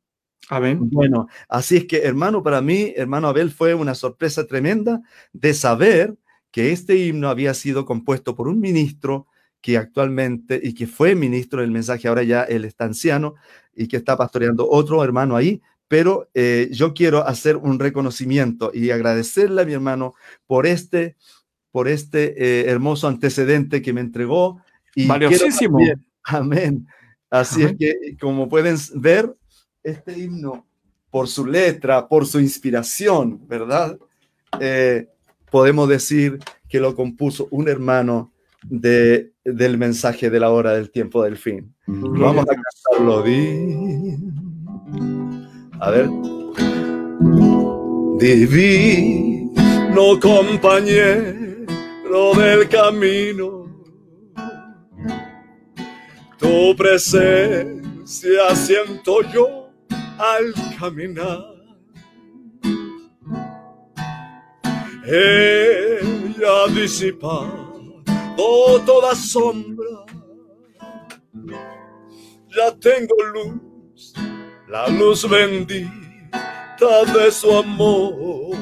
Amén. 0.48 0.80
Bueno, 0.82 1.28
así 1.50 1.76
es 1.76 1.86
que, 1.88 2.04
hermano, 2.04 2.42
para 2.42 2.62
mí, 2.62 2.94
hermano 2.96 3.28
Abel, 3.28 3.52
fue 3.52 3.74
una 3.74 3.96
sorpresa 3.96 4.48
tremenda 4.48 5.02
de 5.34 5.54
saber 5.54 6.16
que 6.52 6.72
este 6.72 6.96
himno 6.96 7.28
había 7.28 7.54
sido 7.54 7.84
compuesto 7.84 8.34
por 8.34 8.48
un 8.48 8.62
ministro 8.62 9.28
que 9.62 9.78
actualmente 9.78 10.60
y 10.62 10.74
que 10.74 10.88
fue 10.88 11.16
ministro 11.16 11.62
del 11.62 11.72
mensaje, 11.72 12.08
ahora 12.08 12.24
ya 12.24 12.44
él 12.44 12.66
está 12.66 12.86
anciano 12.86 13.36
y 13.76 13.88
que 13.88 13.98
está 13.98 14.18
pastoreando 14.18 14.70
otro 14.70 15.04
hermano 15.04 15.36
ahí, 15.36 15.62
pero 15.88 16.30
eh, 16.34 16.70
yo 16.72 16.94
quiero 16.94 17.28
hacer 17.28 17.58
un 17.58 17.80
reconocimiento 17.80 18.72
y 18.74 18.92
agradecerle 18.92 19.64
a 19.64 19.66
mi 19.66 19.74
hermano 19.74 20.14
por 20.46 20.68
este, 20.68 21.18
por 21.72 21.88
este 21.88 22.36
eh, 22.38 22.70
hermoso 22.70 23.08
antecedente 23.08 23.82
que 23.82 23.92
me 23.92 24.02
entregó. 24.02 24.62
Y 24.96 25.08
Valiosísimo. 25.08 25.80
amén. 26.24 26.88
Así 27.30 27.64
es 27.64 27.76
que, 27.78 27.96
como 28.20 28.50
pueden 28.50 28.78
ver, 28.96 29.36
este 29.84 30.18
himno, 30.18 30.68
por 31.10 31.28
su 31.28 31.46
letra, 31.46 32.08
por 32.08 32.26
su 32.26 32.40
inspiración, 32.40 33.48
¿verdad? 33.48 33.98
Eh, 34.60 35.08
podemos 35.50 35.90
decir 35.90 36.40
que 36.68 36.80
lo 36.80 36.96
compuso 36.96 37.48
un 37.52 37.68
hermano 37.68 38.32
de, 38.64 39.34
del 39.44 39.78
mensaje 39.78 40.30
de 40.30 40.40
la 40.40 40.50
hora 40.50 40.74
del 40.74 40.92
tiempo 40.92 41.24
del 41.24 41.38
fin. 41.38 41.74
Vamos 41.88 42.46
a 42.46 42.96
cantarlo. 42.96 43.24
A 45.80 45.92
ver. 45.92 46.10
Divino 48.20 50.20
compañero 50.20 52.34
del 52.36 52.68
camino, 52.68 53.66
tu 56.38 56.76
presencia 56.76 58.56
siento 58.56 59.22
yo 59.32 59.70
al 60.18 60.54
caminar. 60.80 61.46
Ella 65.06 66.68
toda 68.86 69.16
sombra. 69.16 70.06
Ya 72.56 72.72
tengo 72.80 73.16
luz, 73.34 74.14
la 74.68 74.88
luz 74.88 75.28
bendita 75.30 77.04
de 77.14 77.32
su 77.32 77.58
amor. 77.58 78.56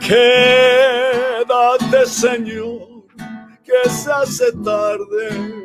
Quédate, 0.00 2.06
Señor, 2.06 3.06
que 3.64 3.90
se 3.90 4.10
hace 4.10 4.52
tarde. 4.64 5.62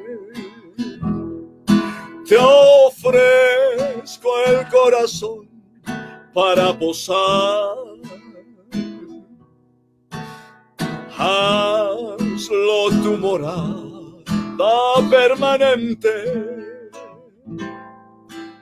Te 2.28 2.38
ofrezco 2.38 4.30
el 4.48 4.68
corazón 4.68 5.50
para 6.34 6.78
posar 6.78 7.87
hazlo 11.18 12.90
tu 13.04 13.18
morada 13.18 13.98
permanente. 15.10 16.10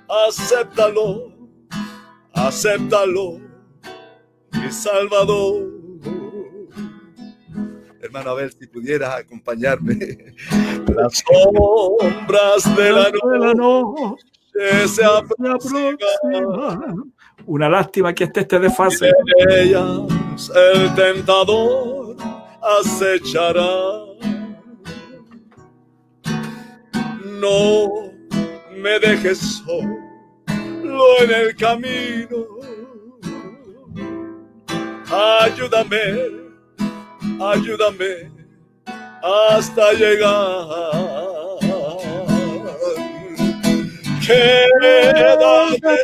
Acéptalo, 0.08 1.32
acéptalo, 2.34 3.40
mi 4.54 4.72
Salvador. 4.72 5.76
Hermano 8.02 8.30
Abel, 8.32 8.52
si 8.52 8.68
pudieras 8.68 9.16
acompañarme. 9.16 9.98
Las 10.96 11.24
sombras 11.26 12.76
de 12.78 12.92
la 12.92 13.54
noche 13.54 14.88
se 14.88 15.04
aproximan. 15.04 15.98
Una 17.48 17.68
lástima 17.68 18.14
que 18.14 18.26
esté 18.26 18.42
este 18.42 18.60
desfase. 18.60 19.12
ellas 19.50 20.52
el 20.56 20.94
tentador 20.96 21.95
acechará. 22.66 24.06
No 27.24 28.12
me 28.72 29.00
dejes 29.00 29.40
solo 29.66 31.06
en 31.22 31.32
el 31.32 31.56
camino. 31.56 32.46
Ayúdame, 35.12 36.02
ayúdame 37.40 38.32
hasta 39.22 39.94
llegar. 39.94 41.16
Quédate, 44.26 45.96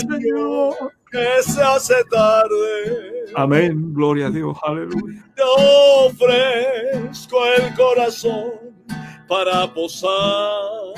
Señor, 0.00 0.92
que 1.10 1.42
se 1.42 1.62
hace 1.62 2.04
tarde. 2.04 3.24
Amén, 3.34 3.92
gloria 3.92 4.26
a 4.26 4.30
Dios, 4.30 4.56
aleluya. 4.62 5.24
Te 5.34 5.42
ofrezco 6.06 7.46
el 7.58 7.74
corazón 7.74 8.52
para 9.28 9.72
posar. 9.72 10.94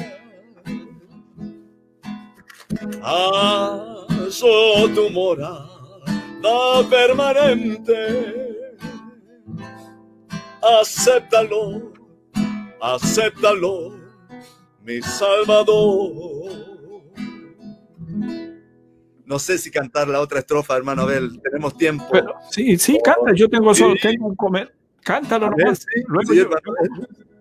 Hazlo 3.03 4.89
tu 4.95 5.11
morada 5.11 5.69
permanente. 6.91 8.53
Acéptalo, 10.81 11.93
acéptalo, 12.81 13.99
mi 14.83 15.01
Salvador. 15.03 16.72
No 19.33 19.39
sé 19.39 19.57
si 19.57 19.71
cantar 19.71 20.09
la 20.09 20.21
otra 20.21 20.41
estrofa, 20.41 20.77
hermano 20.77 21.01
Abel. 21.05 21.41
Tenemos 21.41 21.75
tiempo. 21.75 22.05
sí, 22.51 22.77
sí, 22.77 22.99
canta. 23.03 23.33
Yo 23.35 23.49
tengo 23.49 23.75
solo, 23.75 23.95
tengo 23.99 24.27
un 24.27 24.37
comer. 24.37 24.75
Cántalo 25.03 25.49
nomás. 25.49 25.79
Sí, 25.79 26.03
Luego 26.07 26.35
sí, 26.35 26.43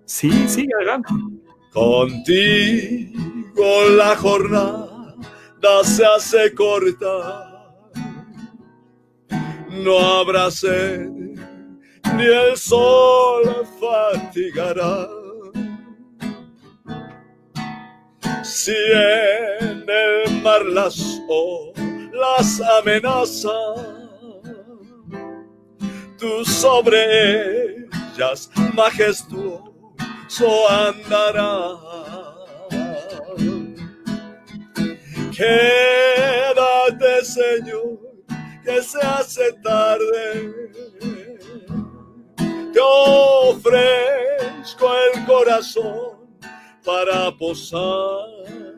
sí, 0.05 0.47
sí, 0.47 0.69
adelante. 0.73 1.09
Contigo 1.73 3.11
la 3.97 4.15
jornada 4.15 5.03
se 5.83 6.05
hace 6.05 6.55
corta. 6.55 7.73
No 9.69 9.99
habrá 9.99 10.49
sed, 10.49 11.09
ni 11.09 12.23
el 12.23 12.55
sol 12.55 13.67
fatigará. 13.81 15.09
Si 18.43 18.71
en 18.71 19.83
el 19.89 20.41
mar 20.41 20.65
las 20.67 21.21
las 22.21 22.61
amenaza, 22.79 23.49
tú 26.17 26.45
sobre 26.45 27.75
ellas 28.15 28.49
majestuoso 28.73 30.69
andarás. 30.69 31.79
Quédate, 35.35 37.13
Señor, 37.25 37.99
que 38.63 38.81
se 38.83 38.99
hace 38.99 39.53
tarde. 39.63 40.51
Te 42.73 42.79
ofrezco 43.49 43.65
el 45.13 45.25
corazón 45.25 46.29
para 46.85 47.31
posar. 47.37 48.70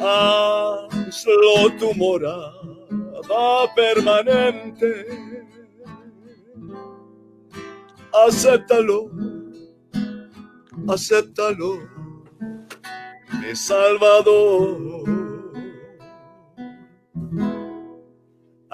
Hazlo 0.00 1.70
tu 1.78 1.94
morada 1.96 3.68
permanente. 3.74 5.06
Acéptalo, 8.26 9.10
acéptalo, 10.88 11.80
mi 13.40 13.54
Salvador. 13.56 15.15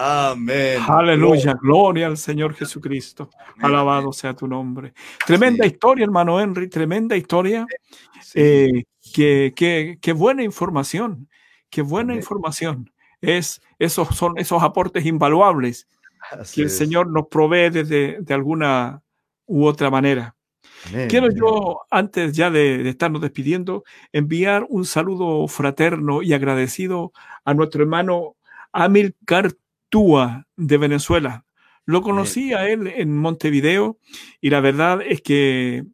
Amén. 0.05 0.81
Aleluya, 0.89 1.57
gloria 1.63 2.09
al 2.09 2.17
Señor 2.17 2.55
Jesucristo. 2.55 3.31
Alabado 3.61 4.13
sea 4.13 4.35
tu 4.35 4.49
nombre. 4.49 4.95
Tremenda 5.25 5.65
historia, 5.65 6.03
hermano 6.03 6.41
Henry, 6.41 6.69
tremenda 6.69 7.17
historia. 7.17 7.65
Eh, 8.35 8.83
qué, 9.15 10.13
buena 10.13 10.43
información, 10.43 11.29
qué 11.71 11.83
buena 11.83 12.17
información. 12.17 12.91
Es, 13.21 13.63
esos 13.79 14.09
son 14.17 14.37
esos 14.39 14.61
aportes 14.65 15.07
invaluables 15.07 15.87
que 16.53 16.63
el 16.63 16.71
Señor 16.71 17.07
nos 17.07 17.29
provee 17.29 17.71
de, 17.71 18.19
de 18.21 18.35
alguna 18.35 19.03
u 19.47 19.67
otra 19.67 19.89
manera. 19.89 20.35
Quiero 21.09 21.29
yo, 21.31 21.83
antes 21.93 22.33
ya 22.33 22.51
de, 22.51 22.79
de, 22.79 22.91
estarnos 22.91 23.23
despidiendo, 23.23 23.85
enviar 24.13 24.67
un 24.69 24.85
saludo 24.85 25.47
fraterno 25.47 26.23
y 26.23 26.33
agradecido 26.33 27.13
a 27.45 27.55
nuestro 27.55 27.83
hermano 27.83 28.35
Amilcar 28.73 29.53
Túa 29.93 30.47
de 30.57 30.79
Venezuela. 30.79 31.45
Lo 31.85 32.01
conocí 32.01 32.55
a 32.55 32.67
él 32.67 32.87
en 32.87 33.15
Montevideo 33.15 33.99
y 34.41 34.49
la 34.49 34.61
verdad 34.61 35.01
es 35.07 35.21
que 35.21 35.85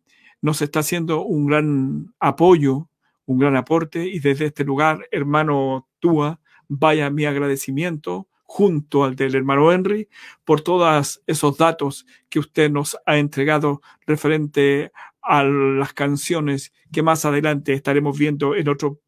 nos 0.41 0.63
está 0.63 0.81
haciendo 0.81 1.25
un 1.25 1.47
gran 1.47 2.15
apoyo, 2.21 2.89
un 3.27 3.39
gran 3.41 3.57
aporte 3.57 4.07
y 4.07 4.21
desde 4.21 4.47
este 4.47 4.63
lugar, 4.63 5.09
hermano 5.11 5.89
Túa, 5.99 6.39
vaya 6.69 7.11
mi 7.11 7.25
agradecimiento 7.25 8.29
junto 8.51 9.05
al 9.05 9.15
del 9.15 9.35
hermano 9.35 9.71
Henry 9.71 10.09
por 10.43 10.63
todos 10.63 11.23
esos 11.27 11.59
datos 11.59 12.07
que 12.31 12.39
usted 12.39 12.71
nos 12.71 12.97
ha 13.05 13.19
entregado 13.19 13.83
referente 14.07 14.91
a 15.21 15.45
las 15.45 15.93
canciones 15.93 16.73
que 16.91 17.03
más 17.03 17.27
adelante 17.27 17.75
estaremos 17.75 18.19
viendo 18.19 18.55
en 18.55 18.71
otro, 18.71 19.03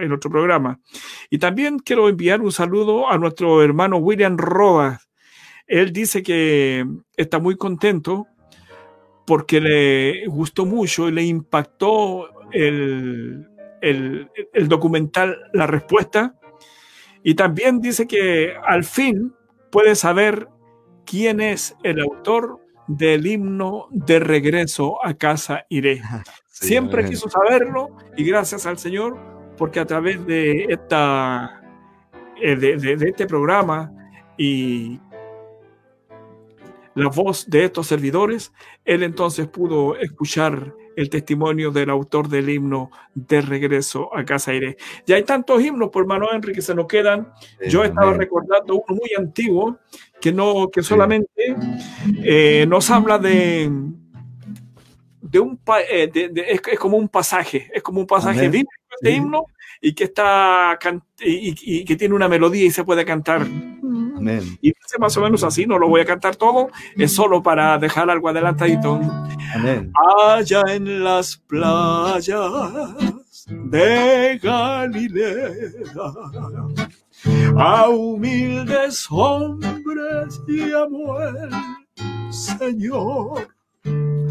en 0.00 0.12
otro 0.12 0.30
programa. 0.30 0.80
Y 1.28 1.36
también 1.36 1.78
quiero 1.80 2.08
enviar 2.08 2.40
un 2.40 2.50
saludo 2.50 3.10
a 3.10 3.18
nuestro 3.18 3.62
hermano 3.62 3.98
William 3.98 4.38
Rodas. 4.38 5.06
Él 5.66 5.92
dice 5.92 6.22
que 6.22 6.86
está 7.14 7.38
muy 7.38 7.56
contento 7.56 8.26
porque 9.26 9.60
le 9.60 10.26
gustó 10.28 10.64
mucho 10.64 11.10
y 11.10 11.12
le 11.12 11.24
impactó 11.24 12.26
el, 12.52 13.46
el, 13.82 14.30
el 14.54 14.68
documental 14.68 15.36
La 15.52 15.66
Respuesta. 15.66 16.37
Y 17.22 17.34
también 17.34 17.80
dice 17.80 18.06
que 18.06 18.54
al 18.66 18.84
fin 18.84 19.34
puede 19.70 19.94
saber 19.94 20.48
quién 21.04 21.40
es 21.40 21.76
el 21.82 22.00
autor 22.00 22.60
del 22.86 23.26
himno 23.26 23.88
de 23.90 24.18
regreso 24.18 25.04
a 25.04 25.14
casa 25.14 25.64
iré. 25.68 26.00
Siempre 26.46 27.04
quiso 27.04 27.28
saberlo 27.28 27.90
y 28.16 28.24
gracias 28.24 28.66
al 28.66 28.78
Señor 28.78 29.16
porque 29.56 29.80
a 29.80 29.86
través 29.86 30.24
de 30.26 30.64
esta 30.64 31.58
eh, 32.40 32.56
de, 32.56 32.92
este 33.08 33.26
programa 33.26 33.92
y 34.36 35.00
la 36.94 37.08
voz 37.08 37.48
de 37.48 37.64
estos 37.64 37.86
servidores, 37.86 38.52
él 38.84 39.02
entonces 39.02 39.48
pudo 39.48 39.96
escuchar 39.96 40.74
el 40.98 41.10
testimonio 41.10 41.70
del 41.70 41.90
autor 41.90 42.28
del 42.28 42.50
himno 42.50 42.90
de 43.14 43.40
regreso 43.40 44.14
a 44.14 44.24
casa 44.24 44.52
iré. 44.52 44.76
Ya 45.06 45.14
hay 45.14 45.22
tantos 45.22 45.62
himnos 45.62 45.90
por 45.90 46.06
mano 46.06 46.26
Henry 46.32 46.52
que 46.52 46.60
se 46.60 46.74
nos 46.74 46.88
quedan. 46.88 47.32
Yo 47.68 47.84
estaba 47.84 48.12
recordando 48.14 48.74
uno 48.74 48.98
muy 49.00 49.10
antiguo 49.16 49.78
que 50.20 50.32
no 50.32 50.68
que 50.72 50.82
solamente 50.82 51.56
eh, 52.24 52.66
nos 52.68 52.90
habla 52.90 53.16
de 53.18 53.70
de 55.20 55.38
un 55.38 55.60
eh, 55.88 56.10
es, 56.48 56.78
como 56.80 56.96
un 56.96 57.08
pasaje, 57.08 57.70
es 57.72 57.82
como 57.82 58.00
un 58.00 58.06
pasaje 58.06 58.48
de 58.48 58.64
este 59.00 59.12
himno 59.12 59.46
y 59.80 59.94
que 59.94 60.04
está 60.04 60.78
y, 61.20 61.84
que 61.84 61.96
tiene 61.96 62.14
una 62.14 62.28
melodía 62.28 62.66
y 62.66 62.70
se 62.70 62.84
puede 62.84 63.04
cantar. 63.04 63.46
Y 63.46 64.72
dice 64.72 64.98
más 64.98 65.16
o 65.16 65.20
menos 65.20 65.44
así, 65.44 65.66
no 65.66 65.78
lo 65.78 65.88
voy 65.88 66.00
a 66.00 66.04
cantar 66.04 66.36
todo, 66.36 66.70
es 66.96 67.12
solo 67.12 67.42
para 67.42 67.78
dejar 67.78 68.10
algo 68.10 68.28
adelantadito. 68.28 69.00
Allá 70.26 70.62
en 70.68 71.04
las 71.04 71.36
playas 71.36 72.26
de 73.46 74.38
Galilea, 74.42 75.50
a 77.56 77.88
humildes 77.88 79.06
hombres 79.10 80.40
llamó 80.46 81.20
el 81.20 81.50
Señor. 82.32 83.48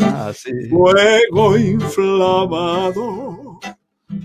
Ah, 0.01 0.31
Fuego 0.69 1.57
inflamado 1.57 3.59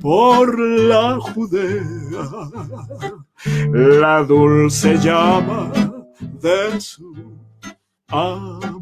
por 0.00 0.58
la 0.58 1.20
Judea, 1.20 2.28
la 3.72 4.24
dulce 4.24 4.98
llama 4.98 5.70
de 6.20 6.80
su 6.80 7.14
amor. 8.08 8.72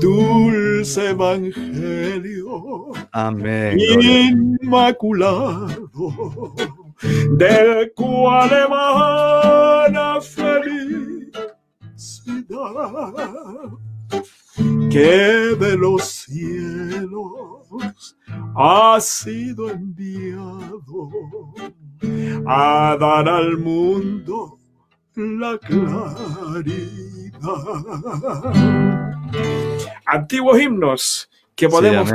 Dulce 0.00 1.10
evangelio, 1.10 2.90
amén, 3.12 3.78
inmaculado, 3.80 5.68
del 7.38 7.92
cual 7.94 8.50
emana 8.52 10.20
felicidad 10.20 11.32
que 14.90 15.56
de 15.58 15.76
los 15.76 16.04
cielos 16.04 17.51
ha 18.56 18.98
sido 19.00 19.70
enviado 19.70 21.10
a 22.46 22.96
dar 22.98 23.28
al 23.28 23.58
mundo 23.58 24.58
la 25.14 25.58
claridad. 25.58 26.62
Antiguos 30.06 30.60
himnos 30.60 31.30
que 31.54 31.68
podemos 31.68 32.10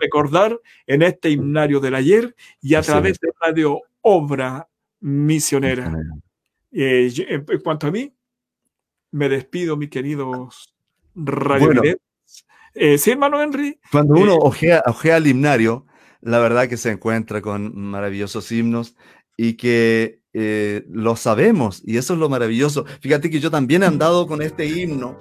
recordar 0.00 0.58
en 0.86 1.02
este 1.02 1.30
himnario 1.30 1.80
del 1.80 1.94
ayer 1.94 2.34
y 2.60 2.74
a 2.74 2.82
través 2.82 3.18
de 3.18 3.28
Radio 3.40 3.80
Obra 4.00 4.68
Misionera. 5.00 5.94
Eh, 6.70 7.12
en 7.28 7.60
cuanto 7.60 7.88
a 7.88 7.90
mí, 7.90 8.14
me 9.10 9.28
despido, 9.28 9.76
mis 9.76 9.90
queridos 9.90 10.72
radio 11.14 11.82
eh, 12.74 12.98
sí, 12.98 13.10
hermano 13.10 13.42
Henry. 13.42 13.78
Cuando 13.90 14.14
uno 14.14 14.34
eh, 14.34 14.80
ojea, 14.86 15.16
el 15.16 15.26
himnario, 15.26 15.86
la 16.20 16.38
verdad 16.38 16.68
que 16.68 16.76
se 16.76 16.90
encuentra 16.90 17.40
con 17.40 17.76
maravillosos 17.76 18.50
himnos 18.50 18.94
y 19.36 19.54
que 19.54 20.20
eh, 20.32 20.84
lo 20.88 21.16
sabemos, 21.16 21.82
y 21.84 21.96
eso 21.96 22.14
es 22.14 22.18
lo 22.18 22.28
maravilloso. 22.28 22.84
Fíjate 23.00 23.30
que 23.30 23.40
yo 23.40 23.50
también 23.50 23.82
he 23.82 23.86
andado 23.86 24.26
con 24.26 24.40
este 24.40 24.66
himno. 24.66 25.18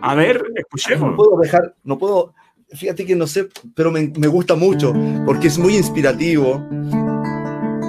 A 0.00 0.14
ver, 0.14 0.42
escuchemos. 0.54 1.10
No 1.10 1.16
puedo 1.16 1.40
dejar, 1.40 1.74
no 1.82 1.98
puedo, 1.98 2.34
fíjate 2.70 3.04
que 3.04 3.16
no 3.16 3.26
sé, 3.26 3.48
pero 3.74 3.90
me, 3.90 4.06
gusta 4.06 4.54
mucho 4.54 4.94
porque 5.26 5.48
es 5.48 5.58
muy 5.58 5.76
inspirativo. 5.76 6.66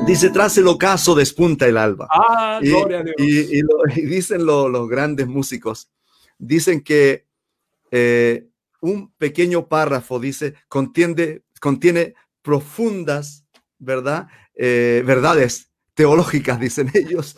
Dice, 0.05 0.31
tras 0.31 0.57
el 0.57 0.67
ocaso 0.67 1.13
despunta 1.13 1.67
el 1.67 1.77
alba. 1.77 2.07
Ah, 2.11 2.59
y, 2.61 2.69
gloria 2.69 2.99
a 2.99 3.03
Dios. 3.03 3.15
Y, 3.19 3.61
dicen 4.07 4.45
los 4.45 4.89
grandes 4.89 5.27
músicos, 5.27 5.89
dicen 6.39 6.81
que 6.81 7.25
eh, 7.91 8.47
un 8.81 9.13
pequeño 9.13 9.67
párrafo, 9.67 10.19
dice, 10.19 10.55
contiene, 10.67 11.43
contiene 11.59 12.15
profundas, 12.41 13.45
¿verdad? 13.79 14.27
Eh, 14.55 15.03
verdades 15.05 15.71
teológicas, 15.93 16.59
dicen 16.59 16.89
ellos. 16.93 17.37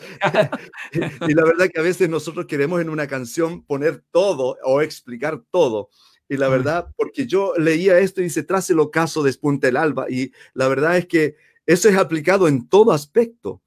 y 0.92 1.34
la 1.34 1.44
verdad 1.44 1.68
que 1.72 1.80
a 1.80 1.84
veces 1.84 2.08
nosotros 2.08 2.46
queremos 2.46 2.80
en 2.80 2.88
una 2.88 3.06
canción 3.06 3.64
poner 3.64 4.02
todo 4.10 4.56
o 4.64 4.80
explicar 4.80 5.42
todo. 5.50 5.90
Y 6.28 6.36
la 6.38 6.48
verdad, 6.48 6.88
porque 6.96 7.26
yo 7.26 7.52
leía 7.58 7.98
esto 7.98 8.20
y 8.20 8.24
dice, 8.24 8.42
tras 8.42 8.70
el 8.70 8.80
ocaso 8.80 9.22
despunta 9.22 9.68
el 9.68 9.76
alba. 9.76 10.06
Y 10.08 10.32
la 10.54 10.68
verdad 10.68 10.96
es 10.96 11.06
que 11.06 11.36
eso 11.66 11.88
es 11.88 11.96
aplicado 11.96 12.48
en 12.48 12.68
todo 12.68 12.92
aspecto. 12.92 13.60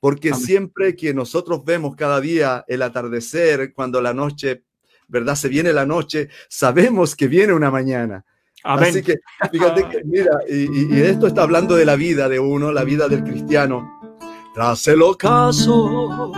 Porque 0.00 0.32
siempre 0.32 0.96
que 0.96 1.12
nosotros 1.12 1.62
vemos 1.62 1.94
cada 1.94 2.22
día 2.22 2.64
el 2.68 2.80
atardecer, 2.80 3.74
cuando 3.74 4.00
la 4.00 4.14
noche, 4.14 4.64
¿verdad? 5.10 5.34
Se 5.34 5.48
viene 5.48 5.72
la 5.72 5.84
noche, 5.84 6.28
sabemos 6.48 7.14
que 7.14 7.28
viene 7.28 7.52
una 7.52 7.70
mañana. 7.70 8.24
Así 8.62 9.02
que, 9.02 9.16
fíjate 9.50 9.88
que, 9.88 10.04
mira, 10.04 10.38
y, 10.48 10.94
y, 10.94 11.02
esto 11.02 11.26
está 11.26 11.42
hablando 11.42 11.76
de 11.76 11.84
la 11.84 11.96
vida 11.96 12.28
de 12.28 12.38
uno, 12.38 12.72
la 12.72 12.84
vida 12.84 13.08
del 13.08 13.24
cristiano. 13.24 14.18
Tras 14.54 14.86
el 14.88 15.00
ocaso, 15.02 16.32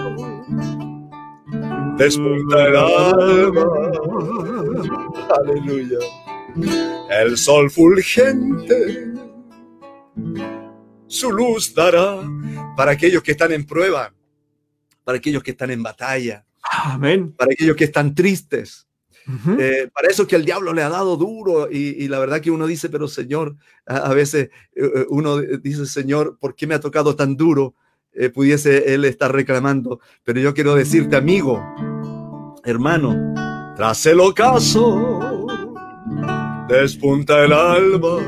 despunta 1.96 2.66
el 2.66 2.76
alma. 2.76 3.66
Aleluya. 5.34 5.98
El 7.10 7.36
sol 7.36 7.70
fulgente 7.70 9.12
su 11.12 11.30
luz 11.30 11.74
dará 11.74 12.20
para 12.74 12.92
aquellos 12.92 13.22
que 13.22 13.32
están 13.32 13.52
en 13.52 13.66
prueba, 13.66 14.14
para 15.04 15.18
aquellos 15.18 15.42
que 15.42 15.50
están 15.50 15.70
en 15.70 15.82
batalla, 15.82 16.44
Amén. 16.62 17.32
para 17.32 17.52
aquellos 17.52 17.76
que 17.76 17.84
están 17.84 18.14
tristes. 18.14 18.86
Eh, 19.58 19.88
para 19.94 20.08
eso 20.08 20.26
que 20.26 20.34
el 20.34 20.44
diablo 20.44 20.72
le 20.72 20.82
ha 20.82 20.88
dado 20.88 21.16
duro 21.16 21.70
y, 21.70 22.08
la 22.08 22.18
verdad 22.18 22.40
que 22.40 22.50
uno 22.50 22.66
dice, 22.66 22.88
pero 22.88 23.06
Señor, 23.06 23.54
a, 23.86 24.12
veces 24.14 24.50
eh, 24.74 24.82
eh, 24.82 25.06
uno 25.10 25.38
dice, 25.38 25.86
Señor, 25.86 26.38
¿por 26.40 26.56
qué 26.56 26.66
me 26.66 26.74
ha 26.74 26.80
tocado 26.80 27.14
tan 27.16 27.36
duro? 27.36 27.74
pudiese 28.34 28.92
él 28.92 29.06
estar 29.06 29.32
reclamando, 29.32 29.98
pero 30.22 30.38
yo 30.38 30.52
quiero 30.52 30.74
decirte, 30.74 31.16
amigo, 31.16 31.64
hermano, 32.62 33.32
tras 33.74 34.04
el 34.04 34.20
ocaso, 34.20 35.46
despunta 36.68 37.42
el 37.42 37.54
alba 37.54 38.20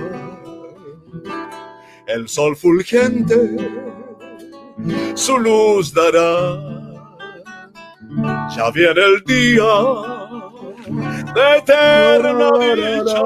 el 2.06 2.28
sol 2.28 2.56
fulgente 2.56 3.56
su 5.14 5.38
luz 5.38 5.92
dará. 5.94 6.73
Ya 8.56 8.70
viene 8.70 9.00
el 9.00 9.24
día 9.24 9.64
de 11.34 11.58
eterna 11.58 12.50
dicha 12.74 13.22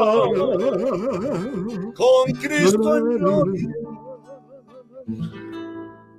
con 1.94 2.32
Cristo 2.40 2.96
en 2.96 3.18
gloria. 3.18 3.68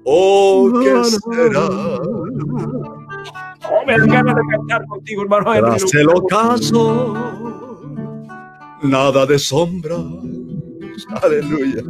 Oh, 0.05 0.71
¿qué 0.81 1.03
será? 1.03 1.67
Oh, 3.71 3.85
me 3.85 3.97
dan 3.97 4.09
ganas 4.09 4.35
de 4.35 4.41
cantar 4.51 4.85
contigo, 4.87 5.23
hermano. 5.23 5.75
Tras 5.75 5.93
el 5.93 6.09
ocaso, 6.09 7.13
nada 8.81 9.25
de 9.25 9.37
sombra. 9.37 9.97
Aleluya 11.21 11.83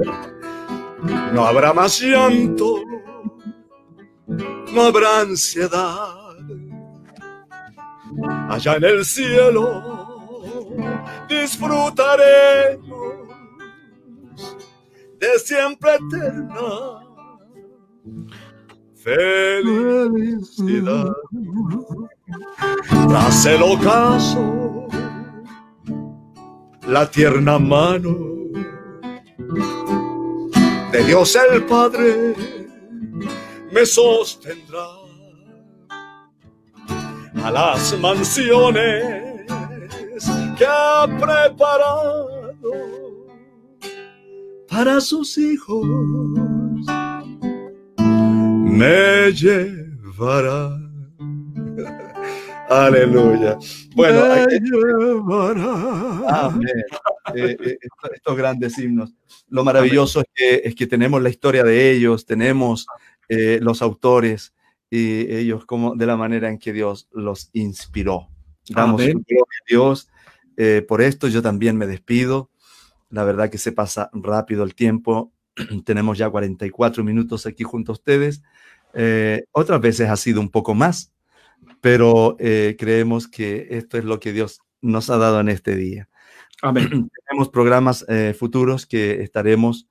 no 1.33 1.45
habrá 1.45 1.73
más 1.73 1.99
llanto, 2.01 2.81
no 4.73 4.81
habrá 4.81 5.21
ansiedad. 5.21 6.18
Allá 8.59 8.75
en 8.75 8.83
el 8.83 9.05
cielo 9.05 9.63
disfrutaremos 11.29 12.83
de 15.17 15.39
siempre 15.39 15.91
eterna 15.95 16.99
felicidad. 18.95 19.95
Tras 23.07 23.45
el 23.45 23.63
ocaso, 23.63 24.87
la 26.85 27.09
tierna 27.09 27.59
mano 27.59 28.17
de 30.91 31.03
Dios 31.05 31.37
el 31.49 31.63
Padre 31.63 32.35
me 33.71 33.85
sostendrá 33.85 35.08
a 37.43 37.51
las 37.51 37.97
mansiones 37.99 39.03
que 40.57 40.65
ha 40.65 41.05
preparado 41.07 42.55
para 44.67 44.99
sus 45.01 45.37
hijos. 45.37 45.85
Me 47.97 49.31
llevará. 49.31 50.77
Aleluya. 52.69 53.57
Bueno, 53.95 54.21
Amén. 56.27 56.67
Eh, 57.35 57.57
eh, 57.59 57.77
estos 58.13 58.37
grandes 58.37 58.77
himnos. 58.77 59.13
Lo 59.49 59.63
maravilloso 59.63 60.21
es 60.21 60.27
que, 60.33 60.61
es 60.65 60.75
que, 60.75 60.87
tenemos 60.87 61.21
la 61.21 61.29
historia 61.29 61.63
de 61.63 61.91
ellos, 61.91 62.25
tenemos 62.25 62.85
eh, 63.27 63.59
los 63.61 63.81
autores 63.81 64.53
y 64.89 65.33
ellos 65.33 65.65
como 65.65 65.95
de 65.95 66.05
la 66.05 66.17
manera 66.17 66.49
en 66.49 66.57
que 66.57 66.73
Dios 66.73 67.07
los 67.11 67.49
inspiró. 67.53 68.29
Damos 68.69 69.01
gloria 69.01 69.41
a 69.41 69.65
Dios. 69.67 70.09
por 70.87 71.01
esto 71.01 71.27
yo 71.27 71.41
también 71.41 71.77
me 71.77 71.87
despido. 71.87 72.49
La 73.09 73.23
verdad 73.23 73.49
que 73.49 73.57
se 73.57 73.71
pasa 73.71 74.09
rápido 74.13 74.63
el 74.63 74.75
tiempo. 74.75 75.31
tenemos 75.85 76.17
ya 76.17 76.29
44 76.29 77.03
minutos 77.03 77.45
aquí 77.45 77.63
junto 77.63 77.91
a 77.91 77.93
ustedes. 77.93 78.41
otras 79.51 79.81
veces 79.81 80.09
ha 80.09 80.15
sido 80.15 80.41
un 80.41 80.49
poco 80.49 80.73
más, 80.73 81.13
pero 81.81 82.37
creemos 82.37 83.27
que 83.27 83.67
esto 83.71 83.97
es 83.97 84.05
lo 84.05 84.19
que 84.19 84.33
Dios 84.33 84.61
nos 84.81 85.09
ha 85.09 85.17
dado 85.17 85.39
en 85.39 85.49
este 85.49 85.75
día. 85.75 86.09
Tenemos 86.61 87.49
programas 87.51 88.05
eh, 88.09 88.35
futuros 88.37 88.85
que 88.85 89.21
estaremos 89.21 89.87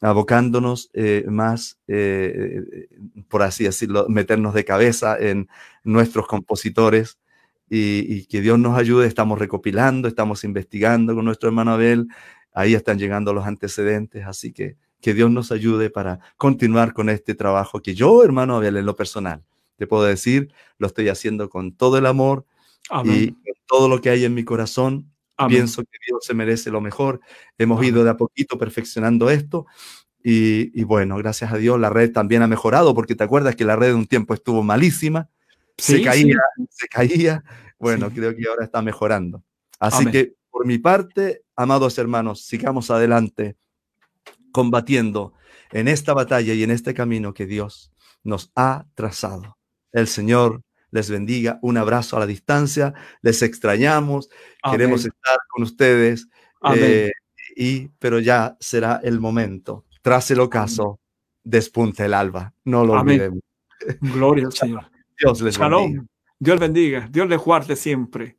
abocándonos 0.00 0.90
eh, 0.92 1.24
más, 1.28 1.78
eh, 1.88 2.88
por 3.28 3.42
así 3.42 3.64
decirlo, 3.64 4.06
meternos 4.08 4.54
de 4.54 4.64
cabeza 4.64 5.16
en 5.18 5.48
nuestros 5.82 6.26
compositores 6.26 7.18
y, 7.70 8.26
que 8.26 8.40
Dios 8.40 8.58
nos 8.58 8.78
ayude. 8.78 9.06
Estamos 9.06 9.38
recopilando, 9.38 10.08
estamos 10.08 10.44
investigando 10.44 11.14
con 11.14 11.24
nuestro 11.24 11.48
hermano 11.48 11.72
Abel. 11.72 12.08
Ahí 12.52 12.74
están 12.74 12.98
llegando 12.98 13.32
los 13.32 13.46
antecedentes, 13.46 14.26
así 14.26 14.52
que 14.52 14.76
que 15.04 15.12
Dios 15.12 15.30
nos 15.30 15.52
ayude 15.52 15.90
para 15.90 16.18
continuar 16.38 16.94
con 16.94 17.10
este 17.10 17.34
trabajo 17.34 17.82
que 17.82 17.94
yo, 17.94 18.24
hermano 18.24 18.56
Abel, 18.56 18.78
en 18.78 18.86
lo 18.86 18.96
personal, 18.96 19.44
te 19.76 19.86
puedo 19.86 20.04
decir, 20.04 20.50
lo 20.78 20.86
estoy 20.86 21.10
haciendo 21.10 21.50
con 21.50 21.72
todo 21.72 21.98
el 21.98 22.06
amor 22.06 22.46
y 23.04 23.34
todo 23.66 23.90
lo 23.90 24.00
que 24.00 24.08
hay 24.08 24.24
en 24.24 24.32
mi 24.32 24.44
corazón. 24.44 25.12
Pienso 25.48 25.82
que 25.82 25.98
Dios 26.06 26.24
se 26.24 26.34
merece 26.34 26.70
lo 26.70 26.80
mejor. 26.80 27.20
Hemos 27.58 27.84
ido 27.84 28.04
de 28.04 28.10
a 28.10 28.16
poquito 28.16 28.56
perfeccionando 28.58 29.30
esto 29.30 29.66
y, 30.22 30.84
bueno, 30.84 31.16
gracias 31.16 31.52
a 31.52 31.56
Dios 31.58 31.78
la 31.78 31.90
red 31.90 32.12
también 32.12 32.42
ha 32.42 32.46
mejorado, 32.46 32.94
porque 32.94 33.14
te 33.14 33.24
acuerdas 33.24 33.56
que 33.56 33.64
la 33.64 33.76
red 33.76 33.94
un 33.94 34.06
tiempo 34.06 34.32
estuvo 34.32 34.62
malísima, 34.62 35.28
se 35.76 36.02
caía, 36.02 36.38
se 36.70 36.88
caía. 36.88 37.44
Bueno, 37.78 38.10
creo 38.10 38.34
que 38.34 38.48
ahora 38.48 38.64
está 38.64 38.80
mejorando. 38.80 39.42
Así 39.78 40.06
que 40.06 40.34
por 40.50 40.66
mi 40.66 40.78
parte, 40.78 41.42
amados 41.56 41.98
hermanos, 41.98 42.46
sigamos 42.46 42.90
adelante 42.90 43.56
combatiendo 44.52 45.34
en 45.72 45.88
esta 45.88 46.14
batalla 46.14 46.54
y 46.54 46.62
en 46.62 46.70
este 46.70 46.94
camino 46.94 47.34
que 47.34 47.44
Dios 47.44 47.92
nos 48.22 48.52
ha 48.54 48.86
trazado. 48.94 49.58
El 49.92 50.06
Señor 50.06 50.62
les 50.94 51.10
bendiga. 51.10 51.58
Un 51.60 51.76
abrazo 51.76 52.16
a 52.16 52.20
la 52.20 52.26
distancia. 52.26 52.94
Les 53.20 53.42
extrañamos. 53.42 54.30
Queremos 54.70 55.04
estar 55.04 55.38
con 55.48 55.64
ustedes. 55.64 56.28
Eh, 56.76 57.10
y, 57.56 57.88
pero 57.98 58.20
ya 58.20 58.56
será 58.60 59.00
el 59.02 59.20
momento 59.20 59.84
tras 60.00 60.30
el 60.30 60.40
ocaso, 60.40 61.00
despunta 61.42 62.04
el 62.04 62.14
alba. 62.14 62.52
No 62.64 62.84
lo 62.84 62.92
olvidemos. 62.92 63.40
Gloria 64.00 64.46
al 64.46 64.52
Señor. 64.52 64.84
Dios 65.18 65.40
les 65.40 65.58
bendiga. 65.58 66.04
Dios 66.38 66.60
bendiga. 66.60 67.08
Dios 67.10 67.28
les 67.28 67.40
guarde 67.40 67.74
siempre. 67.74 68.38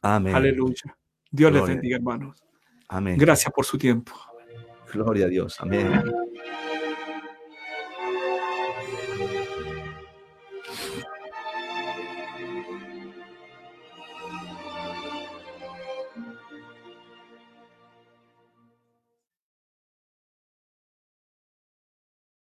Amén. 0.00 0.34
Aleluya. 0.34 0.96
Dios 1.30 1.52
les 1.52 1.66
bendiga, 1.66 1.96
hermanos. 1.96 2.42
Amén. 2.88 3.18
Gracias 3.18 3.52
por 3.52 3.66
su 3.66 3.76
tiempo. 3.76 4.12
Gloria 4.92 5.26
a 5.26 5.28
Dios. 5.28 5.56
Amén. 5.60 6.02